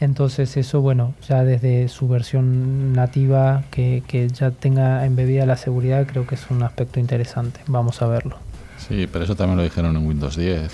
[0.00, 6.24] Entonces eso, bueno, ya desde su versión nativa que, ya tenga embebida la seguridad creo
[6.24, 7.60] que es un aspecto interesante.
[7.66, 8.36] Vamos a verlo.
[8.78, 10.70] Sí, pero eso también lo dijeron en Windows 10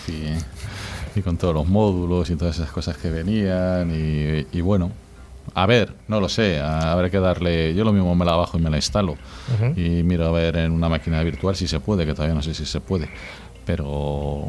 [1.16, 4.90] y, con todos los módulos y todas esas cosas que venían y bueno,
[5.52, 7.74] a ver, no lo sé, habrá que darle.
[7.74, 9.16] Yo lo mismo me la bajo y me la instalo.
[9.76, 12.54] Y miro a ver en una máquina virtual si se puede, que todavía no sé
[12.54, 13.08] si se puede.
[13.66, 14.48] Pero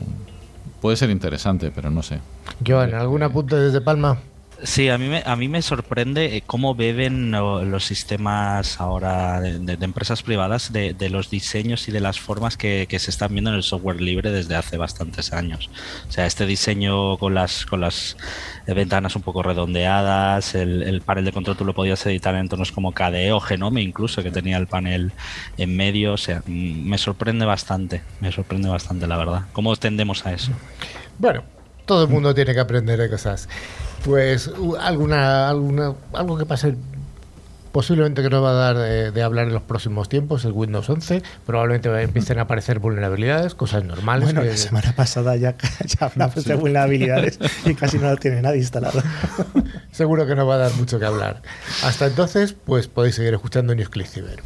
[0.82, 2.20] puede ser interesante, pero no sé.
[2.66, 4.20] Joan, ¿algún apunte desde Palma?
[4.64, 9.78] Sí, a mí me, a mí me sorprende eh, cómo beben los sistemas ahora de,
[9.82, 13.64] empresas privadas de, los diseños y de las formas que, se están viendo en el
[13.64, 15.70] software libre desde hace bastantes años.
[16.08, 18.18] O sea, este diseño con las, con las
[18.66, 22.93] ventanas un poco redondeadas, el, panel de control tú lo podías editar en entornos como
[22.93, 25.12] KDE o Genome incluso, que tenía el panel
[25.58, 26.14] en medio.
[26.14, 29.41] O sea, mm, me sorprende bastante, me sorprende bastante la verdad.
[29.51, 30.51] ¿Cómo tendemos a eso?
[31.20, 31.43] Bueno,
[31.86, 33.47] todo el mundo tiene que aprender de cosas.
[34.06, 36.76] Pues alguna, alguna, algo que pase
[37.76, 41.24] posiblemente que no va a dar de, hablar en los próximos tiempos, el Windows 11.
[41.45, 44.26] Probablemente empiecen a aparecer vulnerabilidades, cosas normales.
[44.26, 48.60] Bueno, la semana pasada ya, ya hablamos de vulnerabilidades y casi no lo tiene nadie
[48.60, 49.01] instalado.
[49.91, 51.41] Seguro que no va a dar mucho que hablar.
[51.84, 54.43] Hasta entonces, pues podéis seguir escuchando NewsClick Cyber.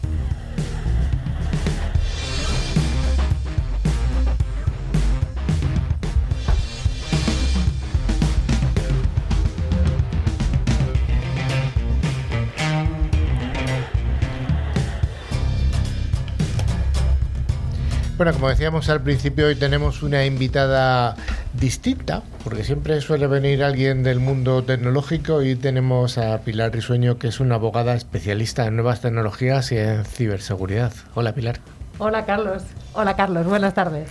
[18.19, 21.15] Bueno, como decíamos al principio, hoy tenemos una invitada
[21.53, 27.29] distinta, porque siempre suele venir alguien del mundo tecnológico y tenemos a Pilar Risueño, que
[27.29, 30.91] es una abogada especialista en nuevas tecnologías y en ciberseguridad.
[31.15, 31.61] Hola, Pilar.
[31.97, 32.63] Hola, Carlos.
[32.91, 33.45] Hola, Carlos.
[33.45, 34.09] Buenas tardes.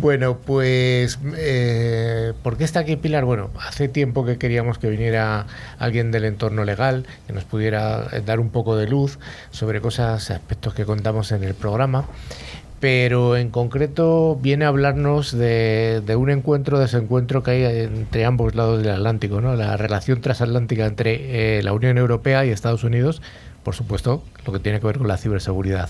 [0.00, 3.24] Bueno, pues, eh, ¿por qué está aquí Pilar?
[3.24, 5.46] Bueno, hace tiempo que queríamos que viniera
[5.78, 9.18] alguien del entorno legal, que nos pudiera dar un poco de luz
[9.50, 12.04] sobre cosas, aspectos que contamos en el programa
[12.84, 18.82] pero en concreto viene a hablarnos de, un encuentro, desencuentro que hay entre ambos lados
[18.82, 19.56] del Atlántico, ¿no?
[19.56, 23.22] la relación transatlántica entre eh, la Unión Europea y Estados Unidos,
[23.62, 25.88] por supuesto, lo que tiene que ver con la ciberseguridad.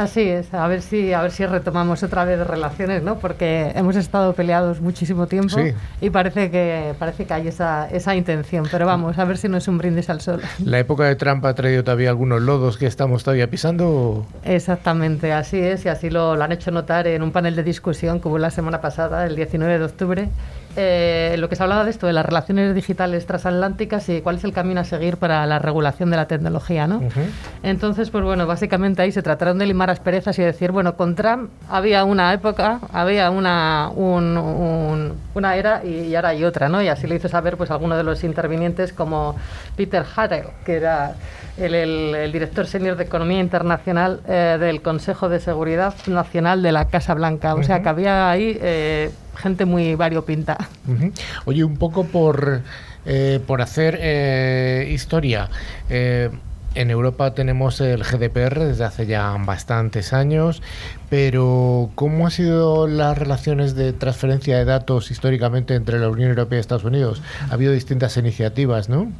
[0.00, 3.18] Así es, a ver si a ver si retomamos otra vez relaciones, ¿no?
[3.18, 5.74] Porque hemos estado peleados muchísimo tiempo Sí.
[6.00, 9.58] y parece que parece que hay esa, esa intención, pero vamos, a ver si no
[9.58, 10.40] es un brindis al sol.
[10.64, 14.24] ¿La época de Trump ha traído todavía algunos lodos que estamos todavía pisando?
[14.42, 18.20] Exactamente, así es, y así lo, lo han hecho notar en un panel de discusión
[18.20, 20.28] que hubo la semana pasada, el 19 de octubre,
[20.76, 24.44] eh, lo que se hablaba de esto, de las relaciones digitales transatlánticas y cuál es
[24.44, 27.00] el camino a seguir para la regulación de la tecnología, ¿no?
[27.62, 31.50] Entonces, pues bueno, básicamente ahí se trataron de limar asperezas y decir, bueno, con Trump
[31.68, 36.80] había una época, había una, un- un- una era y, y ahora hay otra, ¿no?
[36.82, 39.36] Y así lo hizo saber pues alguno de los intervinientes como
[39.76, 41.14] Peter Harrell, que era
[41.58, 46.72] el, el- el director senior de Economía Internacional eh, del Consejo de Seguridad Nacional de
[46.72, 47.54] la Casa Blanca.
[47.54, 49.10] O sea que había ahí eh,
[49.40, 50.68] gente muy variopinta.
[51.44, 52.62] Oye, un poco por,
[53.06, 55.48] eh, por hacer eh, historia.
[55.88, 56.30] Eh,
[56.74, 60.62] en Europa tenemos el GDPR desde hace ya bastantes años,
[61.08, 66.58] pero ¿cómo han sido las relaciones de transferencia de datos históricamente entre la Unión Europea
[66.58, 67.22] y Estados Unidos?
[67.48, 69.10] Ha habido distintas iniciativas, ¿no?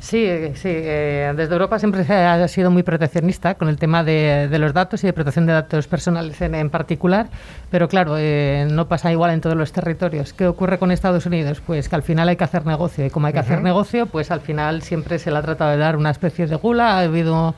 [0.00, 0.68] Sí, sí.
[0.70, 4.72] eh, desde Europa siempre se ha sido muy proteccionista con el tema de, de los
[4.72, 7.26] datos y de protección de datos personales en, en particular,
[7.70, 10.32] pero claro, eh, no pasa igual en todos los territorios.
[10.32, 11.60] ¿Qué ocurre con Estados Unidos?
[11.66, 14.30] Pues que al final hay que hacer negocio y como hay que hacer negocio, pues
[14.30, 16.92] al final siempre se le ha tratado de dar una especie de gula.
[16.92, 17.54] Ha habido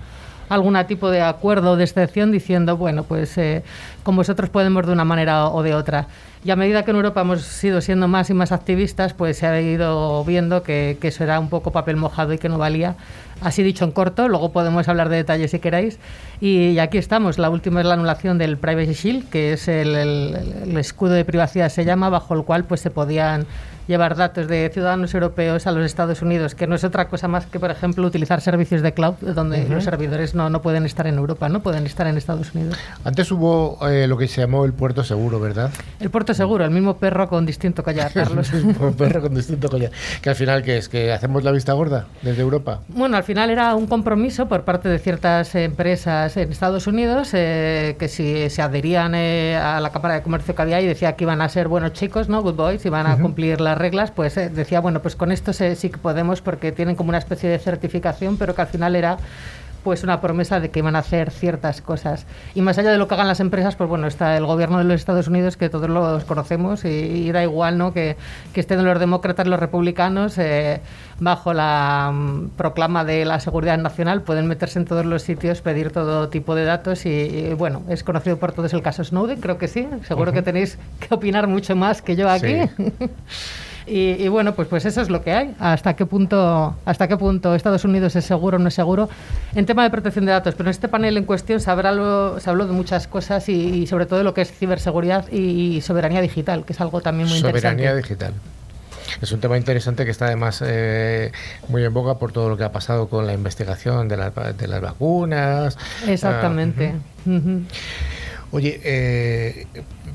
[0.51, 3.63] algún tipo de acuerdo de excepción diciendo, bueno, pues eh,
[4.03, 6.09] con vosotros podemos de una manera o de otra.
[6.45, 9.47] Y a medida que en Europa hemos ido siendo más y más activistas, pues se
[9.47, 12.97] ha ido viendo que, que eso era un poco papel mojado y que no valía.
[13.41, 15.99] Así dicho en corto, luego podemos hablar de detalles si queráis.
[16.41, 17.39] Y, aquí estamos.
[17.39, 21.25] La última es la anulación del Privacy Shield, que es el, el- el escudo de
[21.25, 23.47] privacidad, se llama, bajo el cual pues se podían
[23.89, 27.47] llevar datos de ciudadanos europeos a los Estados Unidos, que no es otra cosa más
[27.47, 31.17] que, por ejemplo, utilizar servicios de cloud donde los servidores no, no pueden estar en
[31.17, 32.79] Europa, no pueden estar en Estados Unidos.
[33.03, 35.73] Antes hubo eh, lo que se llamó el puerto seguro, ¿verdad?
[35.99, 38.53] El puerto seguro, el mismo perro con distinto collar, Carlos.
[38.53, 39.91] Un perro con distinto collar.
[40.23, 40.89] Que al final, ¿qué es?
[40.89, 42.83] ¿Que hacemos la vista gorda desde Europa?
[42.89, 47.97] Bueno, al final era un compromiso por parte de ciertas empresas en Estados Unidos eh,
[47.99, 51.25] que si se adherían eh, a la Cámara de Comercio que había y decía que
[51.25, 52.43] iban a ser buenos chicos, ¿no?
[52.43, 55.77] Good boys, iban a cumplir las reglas, pues eh, decía, bueno, pues con esto se-
[55.77, 59.19] sí que podemos porque tienen como una especie de certificación, pero que al final era
[59.83, 62.27] pues una promesa de que iban a hacer ciertas cosas.
[62.55, 64.85] Y más allá de lo que hagan las empresas, pues bueno, está el gobierno de
[64.85, 67.93] los Estados Unidos, que todos los conocemos, y, y da igual ¿no?
[67.93, 68.17] que,
[68.53, 70.81] que estén los demócratas, los republicanos, eh,
[71.19, 75.93] bajo la mm, proclama de la seguridad nacional, pueden meterse en todos los sitios, pedir
[75.93, 79.59] todo tipo de datos, y, y, bueno, es conocido por todos el caso Snowden, creo
[79.59, 82.57] que sí, seguro que tenéis que opinar mucho más que yo aquí.
[83.87, 85.55] Y, y bueno, pues, pues eso es lo que hay.
[85.59, 89.09] ¿Hasta qué, punto, ¿Hasta qué punto Estados Unidos es seguro o no es seguro?
[89.55, 92.39] En tema de protección de datos, pero en este panel en cuestión se, habrá lo-
[92.41, 93.53] se habló de muchas cosas y,
[93.83, 97.01] y sobre todo de lo que es ciberseguridad y, y soberanía digital, que es algo
[97.01, 98.03] también muy Soberanía interesante.
[98.09, 98.33] digital.
[99.23, 101.33] Es un tema interesante que está además eh,
[101.69, 104.53] muy en boga por todo lo que ha pasado con la investigación de las, va-
[104.53, 105.77] de las vacunas.
[106.07, 106.95] Exactamente.
[107.27, 107.31] Ah.
[108.53, 109.67] Oye, eh,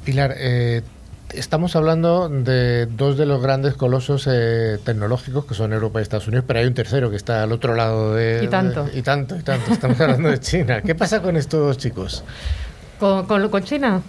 [0.04, 0.82] Pilar, eh,
[1.38, 6.28] estamos hablando de dos de los grandes colosos eh, tecnológicos que son Europa y Estados
[6.28, 8.42] Unidos, pero hay un tercero que está al otro lado de...
[8.44, 8.86] Y tanto.
[8.86, 9.72] de- y tanto, y tanto.
[9.72, 10.82] Estamos hablando de China.
[10.82, 12.24] ¿Qué pasa con estos chicos?
[13.00, 14.02] ¿Con, con, con China?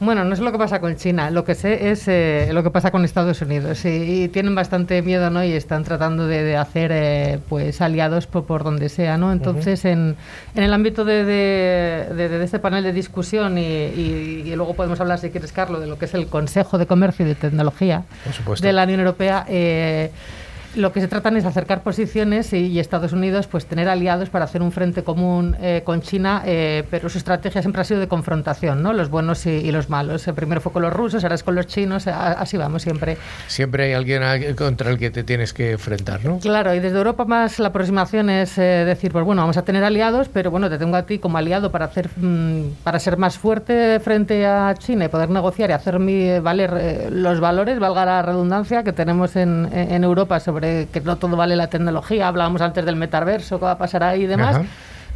[0.00, 2.70] Bueno, no es lo que pasa con China, lo que sé es eh, lo que
[2.70, 3.84] pasa con Estados Unidos.
[3.84, 5.44] Y, y tienen bastante miedo, ¿no?
[5.44, 9.32] Y están tratando de, de hacer, eh, pues, aliados por, por donde sea, ¿no?
[9.32, 10.16] Entonces, en,
[10.54, 14.74] en el ámbito de, de- de- de este panel de discusión y, y- y luego
[14.74, 17.34] podemos hablar, si quieres, Carlos, de lo que es el Consejo de Comercio y de
[17.34, 18.04] Tecnología
[18.66, 19.44] de la Unión Europea.
[19.48, 20.10] eh,
[20.76, 24.44] lo que se tratan es acercar posiciones y, y Estados Unidos pues tener aliados para
[24.44, 28.08] hacer un frente común eh, con China, eh, pero su estrategia siempre ha sido de
[28.08, 28.92] confrontación, ¿no?
[28.92, 30.26] Los buenos y, y los malos.
[30.28, 33.16] Eh, primero fue con los rusos, ahora es con los chinos, a- así vamos siempre.
[33.48, 34.22] Siempre hay alguien
[34.56, 36.38] contra el que te tienes que enfrentar, ¿no?
[36.38, 39.84] Claro, y desde Europa más la aproximación es eh, decir, pues bueno, vamos a tener
[39.84, 43.36] aliados, pero bueno, te tengo a ti como aliado para hacer, mm, para ser más
[43.38, 48.04] fuerte frente a China y poder negociar y hacer mi, valer eh, los valores, valga
[48.04, 52.28] la redundancia, que tenemos en, en Europa sobre que no todo vale la tecnología.
[52.28, 54.56] Hablábamos antes del metaverso, qué va a pasar ahí y demás.
[54.56, 54.66] Ajá.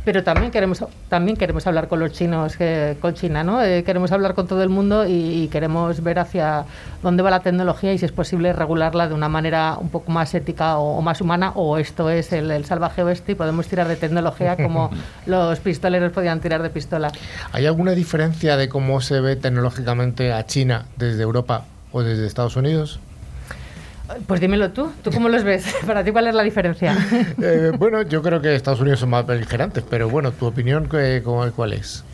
[0.07, 2.57] Pero también queremos, también queremos hablar con los chinos,
[3.01, 3.61] con China, ¿no?
[3.61, 6.65] Eh, queremos hablar con todo el mundo y, y queremos ver hacia
[7.03, 10.33] dónde va la tecnología y si es posible regularla de una manera un poco más
[10.33, 13.89] ética o, o más humana, o esto es el, el salvaje oeste y podemos tirar
[13.89, 14.91] de tecnología como
[15.27, 17.11] los pistoleros podían tirar de pistola.
[17.51, 22.55] ¿Hay alguna diferencia de cómo se ve tecnológicamente a China desde Europa o desde Estados
[22.55, 23.01] Unidos?
[24.27, 25.65] Pues dímelo tú, ¿tú cómo los ves?
[25.87, 26.97] Para ti, ¿cuál es la diferencia?
[27.43, 31.21] Eh, bueno, yo creo que Estados Unidos son más beligerantes, pero bueno, tu opinión, ¿qué-
[31.25, 32.05] cómo- ¿cuál es?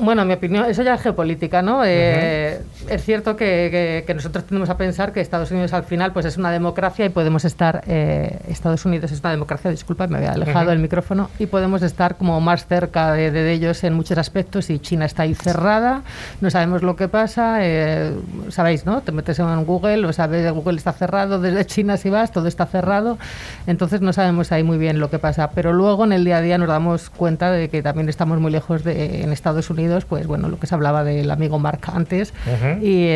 [0.00, 1.82] Bueno, mi opinión, eso ya es geopolítica, ¿no?
[1.84, 6.36] Eh, es cierto que, nosotros tendemos a pensar que Estados Unidos al final pues es
[6.36, 10.72] una democracia y podemos estar, eh, Estados Unidos es una democracia, disculpa, me había alejado
[10.72, 15.04] el micrófono, y podemos estar como más cerca de, ellos en muchos aspectos y China
[15.04, 16.02] está ahí cerrada,
[16.40, 18.12] no sabemos lo que pasa, eh,
[18.48, 19.00] sabéis, ¿no?
[19.02, 22.66] Te metes en Google, o sabes, Google está cerrado, desde China si vas, todo está
[22.66, 23.18] cerrado,
[23.66, 26.40] entonces no sabemos ahí muy bien lo que pasa, pero luego en el día a
[26.40, 30.26] día nos damos cuenta de que también estamos muy lejos de en Estados Unidos pues
[30.26, 32.32] bueno, lo que se hablaba del amigo Mark antes,
[32.80, 33.06] y,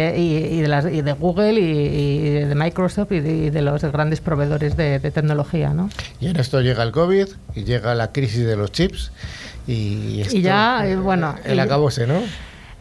[0.60, 5.70] de las, y, de Google y, de Microsoft y de, los grandes proveedores de, tecnología.
[5.70, 5.90] ¿no?
[6.20, 9.12] Y en esto llega el COVID y llega la crisis de los chips.
[9.66, 11.34] Y, ya, eh, bueno.
[11.44, 12.22] El acabose, ¿no?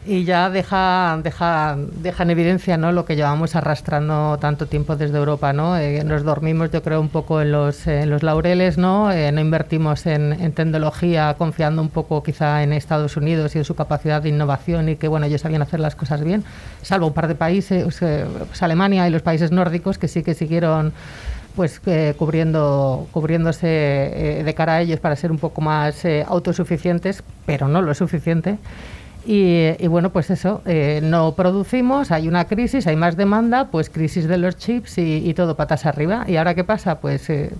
[0.08, 2.92] Y ya deja, deja, deja en evidencia ¿no?
[2.92, 5.52] lo que llevamos arrastrando tanto tiempo desde Europa.
[5.52, 5.76] ¿no?
[5.76, 9.12] Eh, nos dormimos, yo creo, un poco en los, en los laureles, ¿no?
[9.12, 13.74] Eh, no invertimos en, tecnología confiando un poco quizá en Estados Unidos y en su
[13.74, 16.42] capacidad de innovación y que bueno, ellos sabían hacer las cosas bien,
[16.80, 20.32] salvo un par de países, eh, pues Alemania y los países nórdicos que sí que
[20.32, 20.94] siguieron
[21.54, 21.80] pues
[22.16, 27.94] cubriendo cubriéndose de cara a ellos para ser un poco más autosuficientes, pero no lo
[27.94, 28.58] suficiente.
[29.26, 34.26] Y, bueno, pues eso, eh, no producimos, hay una crisis, hay más demanda, pues crisis
[34.26, 36.24] de los chips y, todo patas arriba.
[36.26, 37.00] ¿Y ahora qué pasa?
[37.00, 37.50] Pues eh,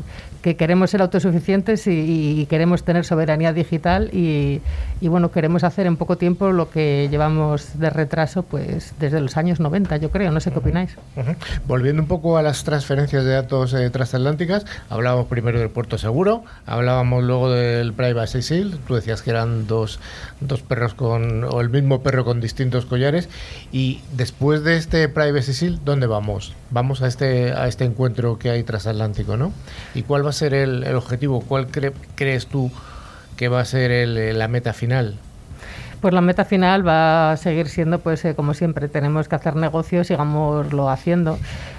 [0.48, 4.62] que queremos ser autosuficientes y, queremos tener soberanía digital y,
[5.02, 9.60] bueno, queremos hacer en poco tiempo lo que llevamos de retraso pues desde los años
[9.60, 10.96] 90, yo creo, no sé qué opináis.
[11.66, 16.44] Volviendo un poco a las transferencias de datos eh, transatlánticas, hablábamos primero del puerto seguro,
[16.64, 20.00] hablábamos luego del Privacy Shield, tú decías que eran dos,
[20.40, 23.28] dos perros con, o el mismo perro con distintos collares,
[23.70, 26.54] y después de este Privacy Shield, ¿dónde vamos?
[26.70, 29.52] Vamos a este, a este encuentro que hay transatlántico, ¿no?
[29.94, 31.40] ¿Y cuál va a ser el, objetivo?
[31.40, 32.70] ¿Cuál crees tú
[33.36, 35.18] que va a ser la meta final?
[36.00, 39.56] Pues la meta final va a seguir siendo, pues eh, como siempre, tenemos que hacer
[39.56, 41.38] negocios, sigámoslo haciendo.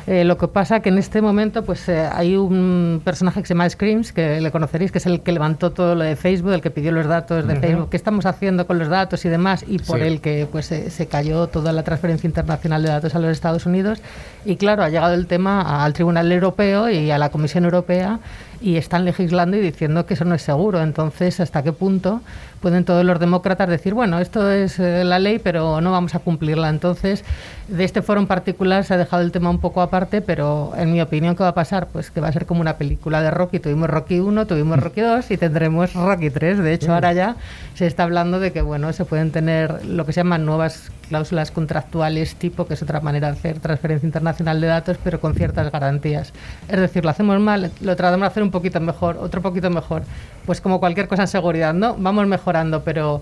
[0.09, 3.53] Eh, lo que pasa que en este momento, pues eh, hay un personaje que se
[3.53, 6.61] llama Screams, que le conoceréis, que es el que levantó todo lo de Facebook, el
[6.61, 9.77] que pidió los datos de Facebook, qué estamos haciendo con los datos y demás, y
[9.77, 13.67] por el que pues se cayó toda la transferencia internacional de datos a los Estados
[13.67, 14.01] Unidos.
[14.45, 18.19] Y claro, ha llegado el tema al Tribunal Europeo y a la Comisión Europea
[18.61, 20.81] y están legislando y diciendo que eso no es seguro.
[20.81, 22.21] Entonces, ¿hasta qué punto
[22.61, 26.19] pueden todos los demócratas decir, bueno, esto es eh, la ley, pero no vamos a
[26.19, 26.69] cumplirla?
[26.69, 27.23] Entonces,
[27.67, 30.91] de este foro en particular se ha dejado el tema un poco aparte, pero en
[30.91, 31.87] mi opinión, ¿qué va a pasar?
[31.87, 33.59] Pues que va a ser como una película de Rocky.
[33.59, 34.81] Tuvimos Rocky 1, tuvimos mm.
[34.81, 36.59] Rocky 2 y tendremos Rocky 3.
[36.59, 37.35] De hecho, ahora ya
[37.75, 41.51] se está hablando de que, bueno, se pueden tener lo que se llaman nuevas cláusulas
[41.51, 45.71] contractuales tipo, que es otra manera de hacer transferencia internacional de datos, pero con ciertas
[45.71, 46.31] garantías.
[46.67, 50.03] Es decir, lo hacemos mal, lo tratamos de hacer un poquito mejor, otro poquito mejor.
[50.45, 51.95] Pues como cualquier cosa en seguridad, ¿no?
[51.97, 53.21] Vamos mejorando, pero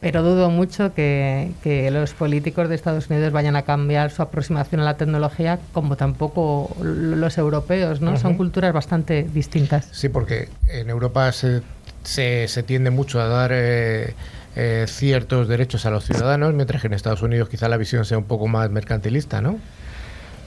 [0.00, 4.80] pero dudo mucho que, que, los políticos de Estados Unidos vayan a cambiar su aproximación
[4.80, 8.16] a la tecnología, como tampoco los europeos, ¿no?
[8.16, 9.88] Son culturas bastante distintas.
[9.92, 11.62] Sí, porque en Europa se,
[12.04, 14.14] se, se tiende mucho a dar eh,
[14.54, 18.18] eh, ciertos derechos a los ciudadanos, mientras que en Estados Unidos quizá la visión sea
[18.18, 19.58] un poco más mercantilista, ¿no?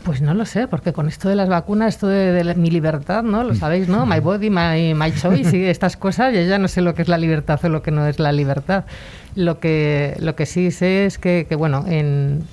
[0.04, 3.44] Pues no lo sé, porque con esto de las vacunas, esto de, mi libertad, ¿no?
[3.44, 4.06] Lo sabéis, ¿no?
[4.06, 7.08] My body, my, my choice y estas cosas, yo ya no sé lo que es
[7.08, 8.86] la libertad o lo que no es la libertad.
[9.36, 12.44] Lo que, lo que sí sé es que, que bueno, en,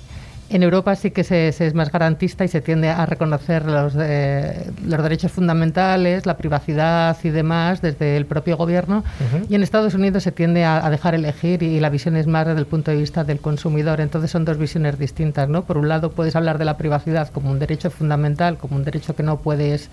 [0.49, 4.71] en Europa sí que se, es más garantista y se tiende a reconocer los, eh,
[4.85, 9.03] los derechos fundamentales, la privacidad y demás desde el propio gobierno.
[9.49, 12.59] Y en Estados Unidos se tiende a, dejar elegir y, la visión es más desde
[12.59, 13.99] el punto de vista del consumidor.
[13.99, 15.49] Entonces son dos visiones distintas.
[15.49, 15.63] ¿no?
[15.63, 19.15] Por un lado puedes hablar de la privacidad como un derecho fundamental, como un derecho
[19.15, 19.89] que no puedes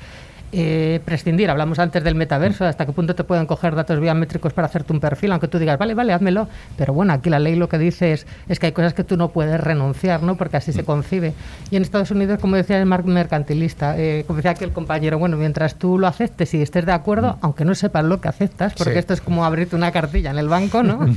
[0.54, 1.50] eh, prescindir.
[1.50, 5.00] Hablamos antes del metaverso, hasta qué punto te pueden coger datos biométricos para hacerte un
[5.00, 6.48] perfil, aunque tú digas, vale, vale, házmelo.
[6.76, 9.16] Pero bueno, aquí la ley lo que dice es, es que hay cosas que tú
[9.16, 10.36] no puedes renunciar, ¿no?
[10.36, 10.86] Porque así se mm.
[10.86, 11.34] concibe.
[11.70, 13.98] Y en Estados Unidos, como decía, es mercantilista.
[13.98, 17.32] Eh, como decía aquí el compañero, bueno, mientras tú lo aceptes y estés de acuerdo,
[17.32, 17.38] mm.
[17.42, 20.48] aunque no sepas lo que aceptas, porque esto es como abrirte una cartilla en el
[20.48, 21.00] banco, ¿no?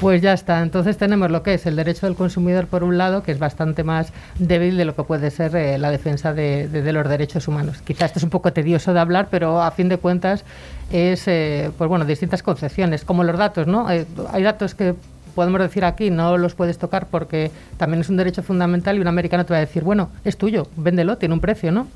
[0.00, 0.62] Pues ya está.
[0.62, 3.82] Entonces tenemos lo que es el derecho del consumidor por un lado, que es bastante
[3.82, 7.82] más débil de lo que puede ser eh, la defensa de, los derechos humanos.
[7.82, 10.44] Quizá esto es un poco tedioso de hablar, pero a fin de cuentas
[10.92, 13.90] es, eh, pues bueno, distintas concepciones, como los datos, ¿no?
[13.90, 14.94] Eh, hay datos que
[15.38, 19.06] podemos decir aquí, no los puedes tocar porque también es un derecho fundamental y un
[19.06, 21.86] americano te va a decir, bueno, es tuyo, véndelo, tiene un precio, ¿no?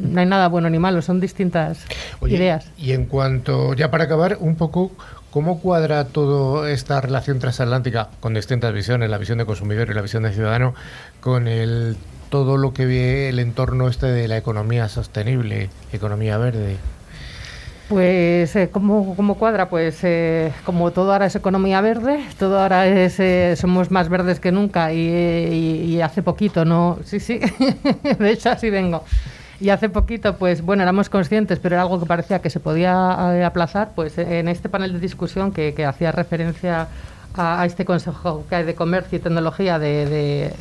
[0.00, 1.84] No hay nada bueno ni malo, son distintas
[2.26, 2.72] ideas.
[2.78, 4.92] Y en cuanto, ya para acabar, un poco
[5.30, 10.00] ¿Cómo cuadra toda esta relación transatlántica con distintas visiones, la visión de consumidor y la
[10.00, 10.72] visión de ciudadano,
[11.20, 11.98] con el,
[12.30, 16.78] todo lo que ve el entorno este de la economía sostenible, economía verde?
[17.88, 19.68] Pues, eh, ¿cómo, ¿cómo, cuadra?
[19.68, 24.40] Pues, eh, como todo ahora es economía verde, todo ahora es, eh, somos más verdes
[24.40, 26.98] que nunca y, y, y, hace poquito, ¿no?
[27.04, 27.38] Sí, sí,
[28.18, 29.04] de hecho así vengo.
[29.60, 33.16] Y hace poquito, pues, bueno, éramos conscientes, pero era algo que parecía que se podía
[33.34, 36.88] eh, aplazar, pues en este panel de discusión que, que hacía referencia
[37.34, 40.54] a, este Consejo que hay de Comercio y Tecnología de, de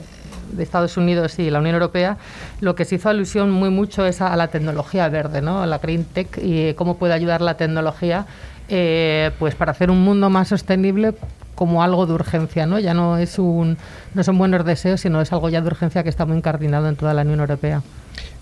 [0.52, 2.18] de Estados Unidos y la Unión Europea,
[2.62, 5.62] lo que se hizo alusión muy mucho es a la tecnología verde, ¿no?
[5.62, 8.26] a la Green Tech y cómo puede ayudar la tecnología
[8.68, 11.14] eh, pues para hacer un mundo más sostenible
[11.54, 12.80] como algo de urgencia, ¿no?
[12.80, 13.78] Ya no es un
[14.14, 16.96] no son buenos deseos, sino es algo ya de urgencia que está muy incardinado en
[16.96, 17.82] toda la Unión Europea.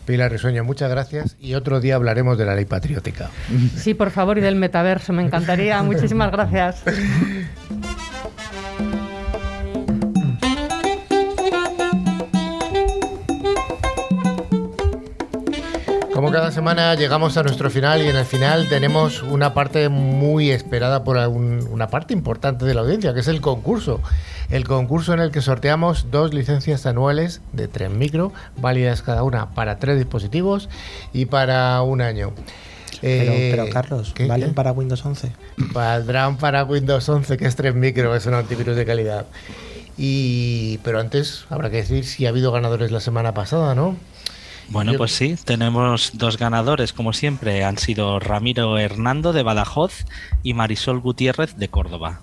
[0.06, 3.30] Pilar Risueño, muchas gracias y otro día hablaremos de la ley patriótica.
[3.76, 5.82] Sí, por favor, y del metaverso, me encantaría.
[5.84, 6.84] Muchísimas gracias.
[16.54, 21.18] semana llegamos a nuestro final y en el final tenemos una parte muy esperada por
[21.18, 24.02] un, una parte importante de la audiencia, que es el concurso.
[24.52, 29.50] El concurso en el que sorteamos dos licencias anuales de Tren Micro, válidas cada una
[29.56, 30.70] para tres dispositivos
[31.12, 32.34] y para un año.
[33.02, 34.56] Pero, eh, pero Carlos, ¿qué, ¿valen qué?
[34.56, 35.32] para Windows 11?
[35.58, 39.26] Valdrán para Windows 11, que es Tren Micro, es un antivirus de calidad.
[39.98, 43.98] Y, pero antes habrá que decir si ha habido ganadores la semana pasada, ¿no?
[44.70, 47.64] Bueno, pues sí, tenemos dos ganadores, como siempre.
[47.64, 50.06] Han sido Ramiro Hernando de Badajoz
[50.42, 52.22] y Marisol Gutiérrez de Córdoba.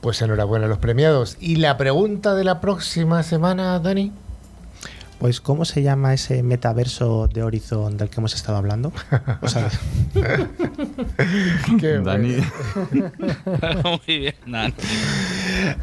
[0.00, 1.36] Pues enhorabuena a los premiados.
[1.40, 4.12] ¿Y la pregunta de la próxima semana, Dani?
[5.18, 8.92] Pues, ¿cómo se llama ese metaverso de Horizon del que hemos estado hablando?
[9.40, 9.70] O sea,
[11.80, 12.36] Qué Dani.
[13.84, 14.74] Muy bien, Dani.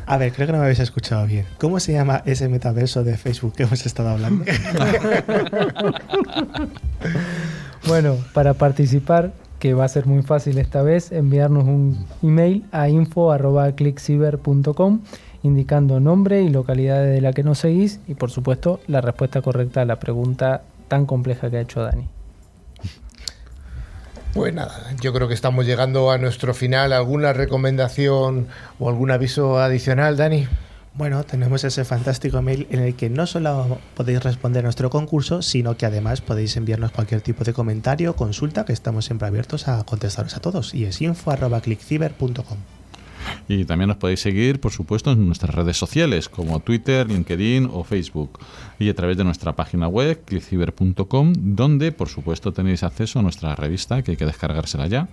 [0.06, 1.46] A ver, creo que no me habéis escuchado bien.
[1.60, 4.44] ¿Cómo se llama ese metaverso de Facebook que hemos estado hablando?
[7.88, 12.90] bueno, para participar, que va a ser muy fácil esta vez, enviarnos un email a
[12.90, 15.02] info.clickciber.com
[15.44, 19.82] indicando nombre y localidad de la que nos seguís y por supuesto la respuesta correcta
[19.82, 22.08] a la pregunta tan compleja que ha hecho Dani.
[24.34, 26.92] Pues nada, yo creo que estamos llegando a nuestro final.
[26.92, 28.48] ¿Alguna recomendación
[28.80, 30.48] o algún aviso adicional, Dani?
[30.96, 35.42] Bueno, tenemos ese fantástico mail en el que no solo podéis responder a nuestro concurso,
[35.42, 39.68] sino que además podéis enviarnos cualquier tipo de comentario o consulta, que estamos siempre abiertos
[39.68, 40.74] a contestaros a todos.
[40.74, 42.83] Y es info.clickciber.com.
[43.60, 47.84] Y también nos podéis seguir, por supuesto, en nuestras redes sociales como Twitter, LinkedIn o
[47.84, 48.40] Facebook.
[48.80, 53.56] Y a través de nuestra página web, clickciber.com, donde, por supuesto, tenéis acceso a nuestra
[53.56, 55.08] revista, que hay que descargársela ya,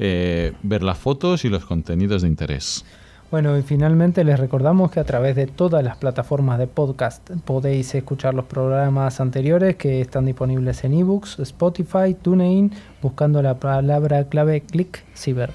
[0.00, 2.84] eh, ver las fotos y los contenidos de interés.
[3.30, 7.94] Bueno, y finalmente les recordamos que a través de todas las plataformas de podcast podéis
[7.94, 14.62] escuchar los programas anteriores que están disponibles en ebooks, Spotify, TuneIn, buscando la palabra clave
[14.62, 15.52] click ciber.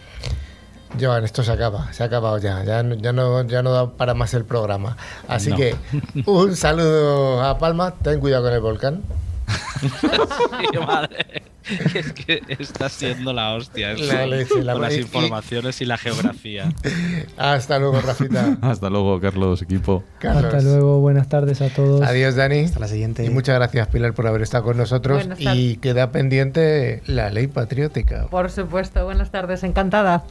[1.00, 4.14] Joan, esto se acaba, se ha acabado ya, ya, ya, no, ya no da para
[4.14, 4.98] más el programa.
[5.28, 5.58] Así no.
[5.58, 5.76] que
[6.26, 9.02] un saludo a Palma, ten cuidado con el volcán.
[9.92, 11.51] sí, madre.
[11.94, 15.84] Es que está siendo la hostia eso, la leche, la con las informaciones y...
[15.84, 16.72] y la geografía.
[17.38, 18.58] Hasta luego, Rafita.
[18.62, 20.04] Hasta luego, Carlos, equipo.
[20.20, 20.46] Carlos.
[20.46, 22.02] Hasta luego, buenas tardes a todos.
[22.02, 22.62] Adiós, Dani.
[22.62, 23.26] Hasta la siguiente.
[23.26, 25.28] Y muchas gracias, Pilar, por haber estado con nosotros.
[25.38, 28.28] Y queda pendiente la ley patriótica.
[28.30, 30.24] Por supuesto, buenas tardes, encantada.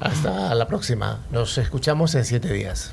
[0.00, 1.24] Hasta la próxima.
[1.30, 2.92] Nos escuchamos en siete días.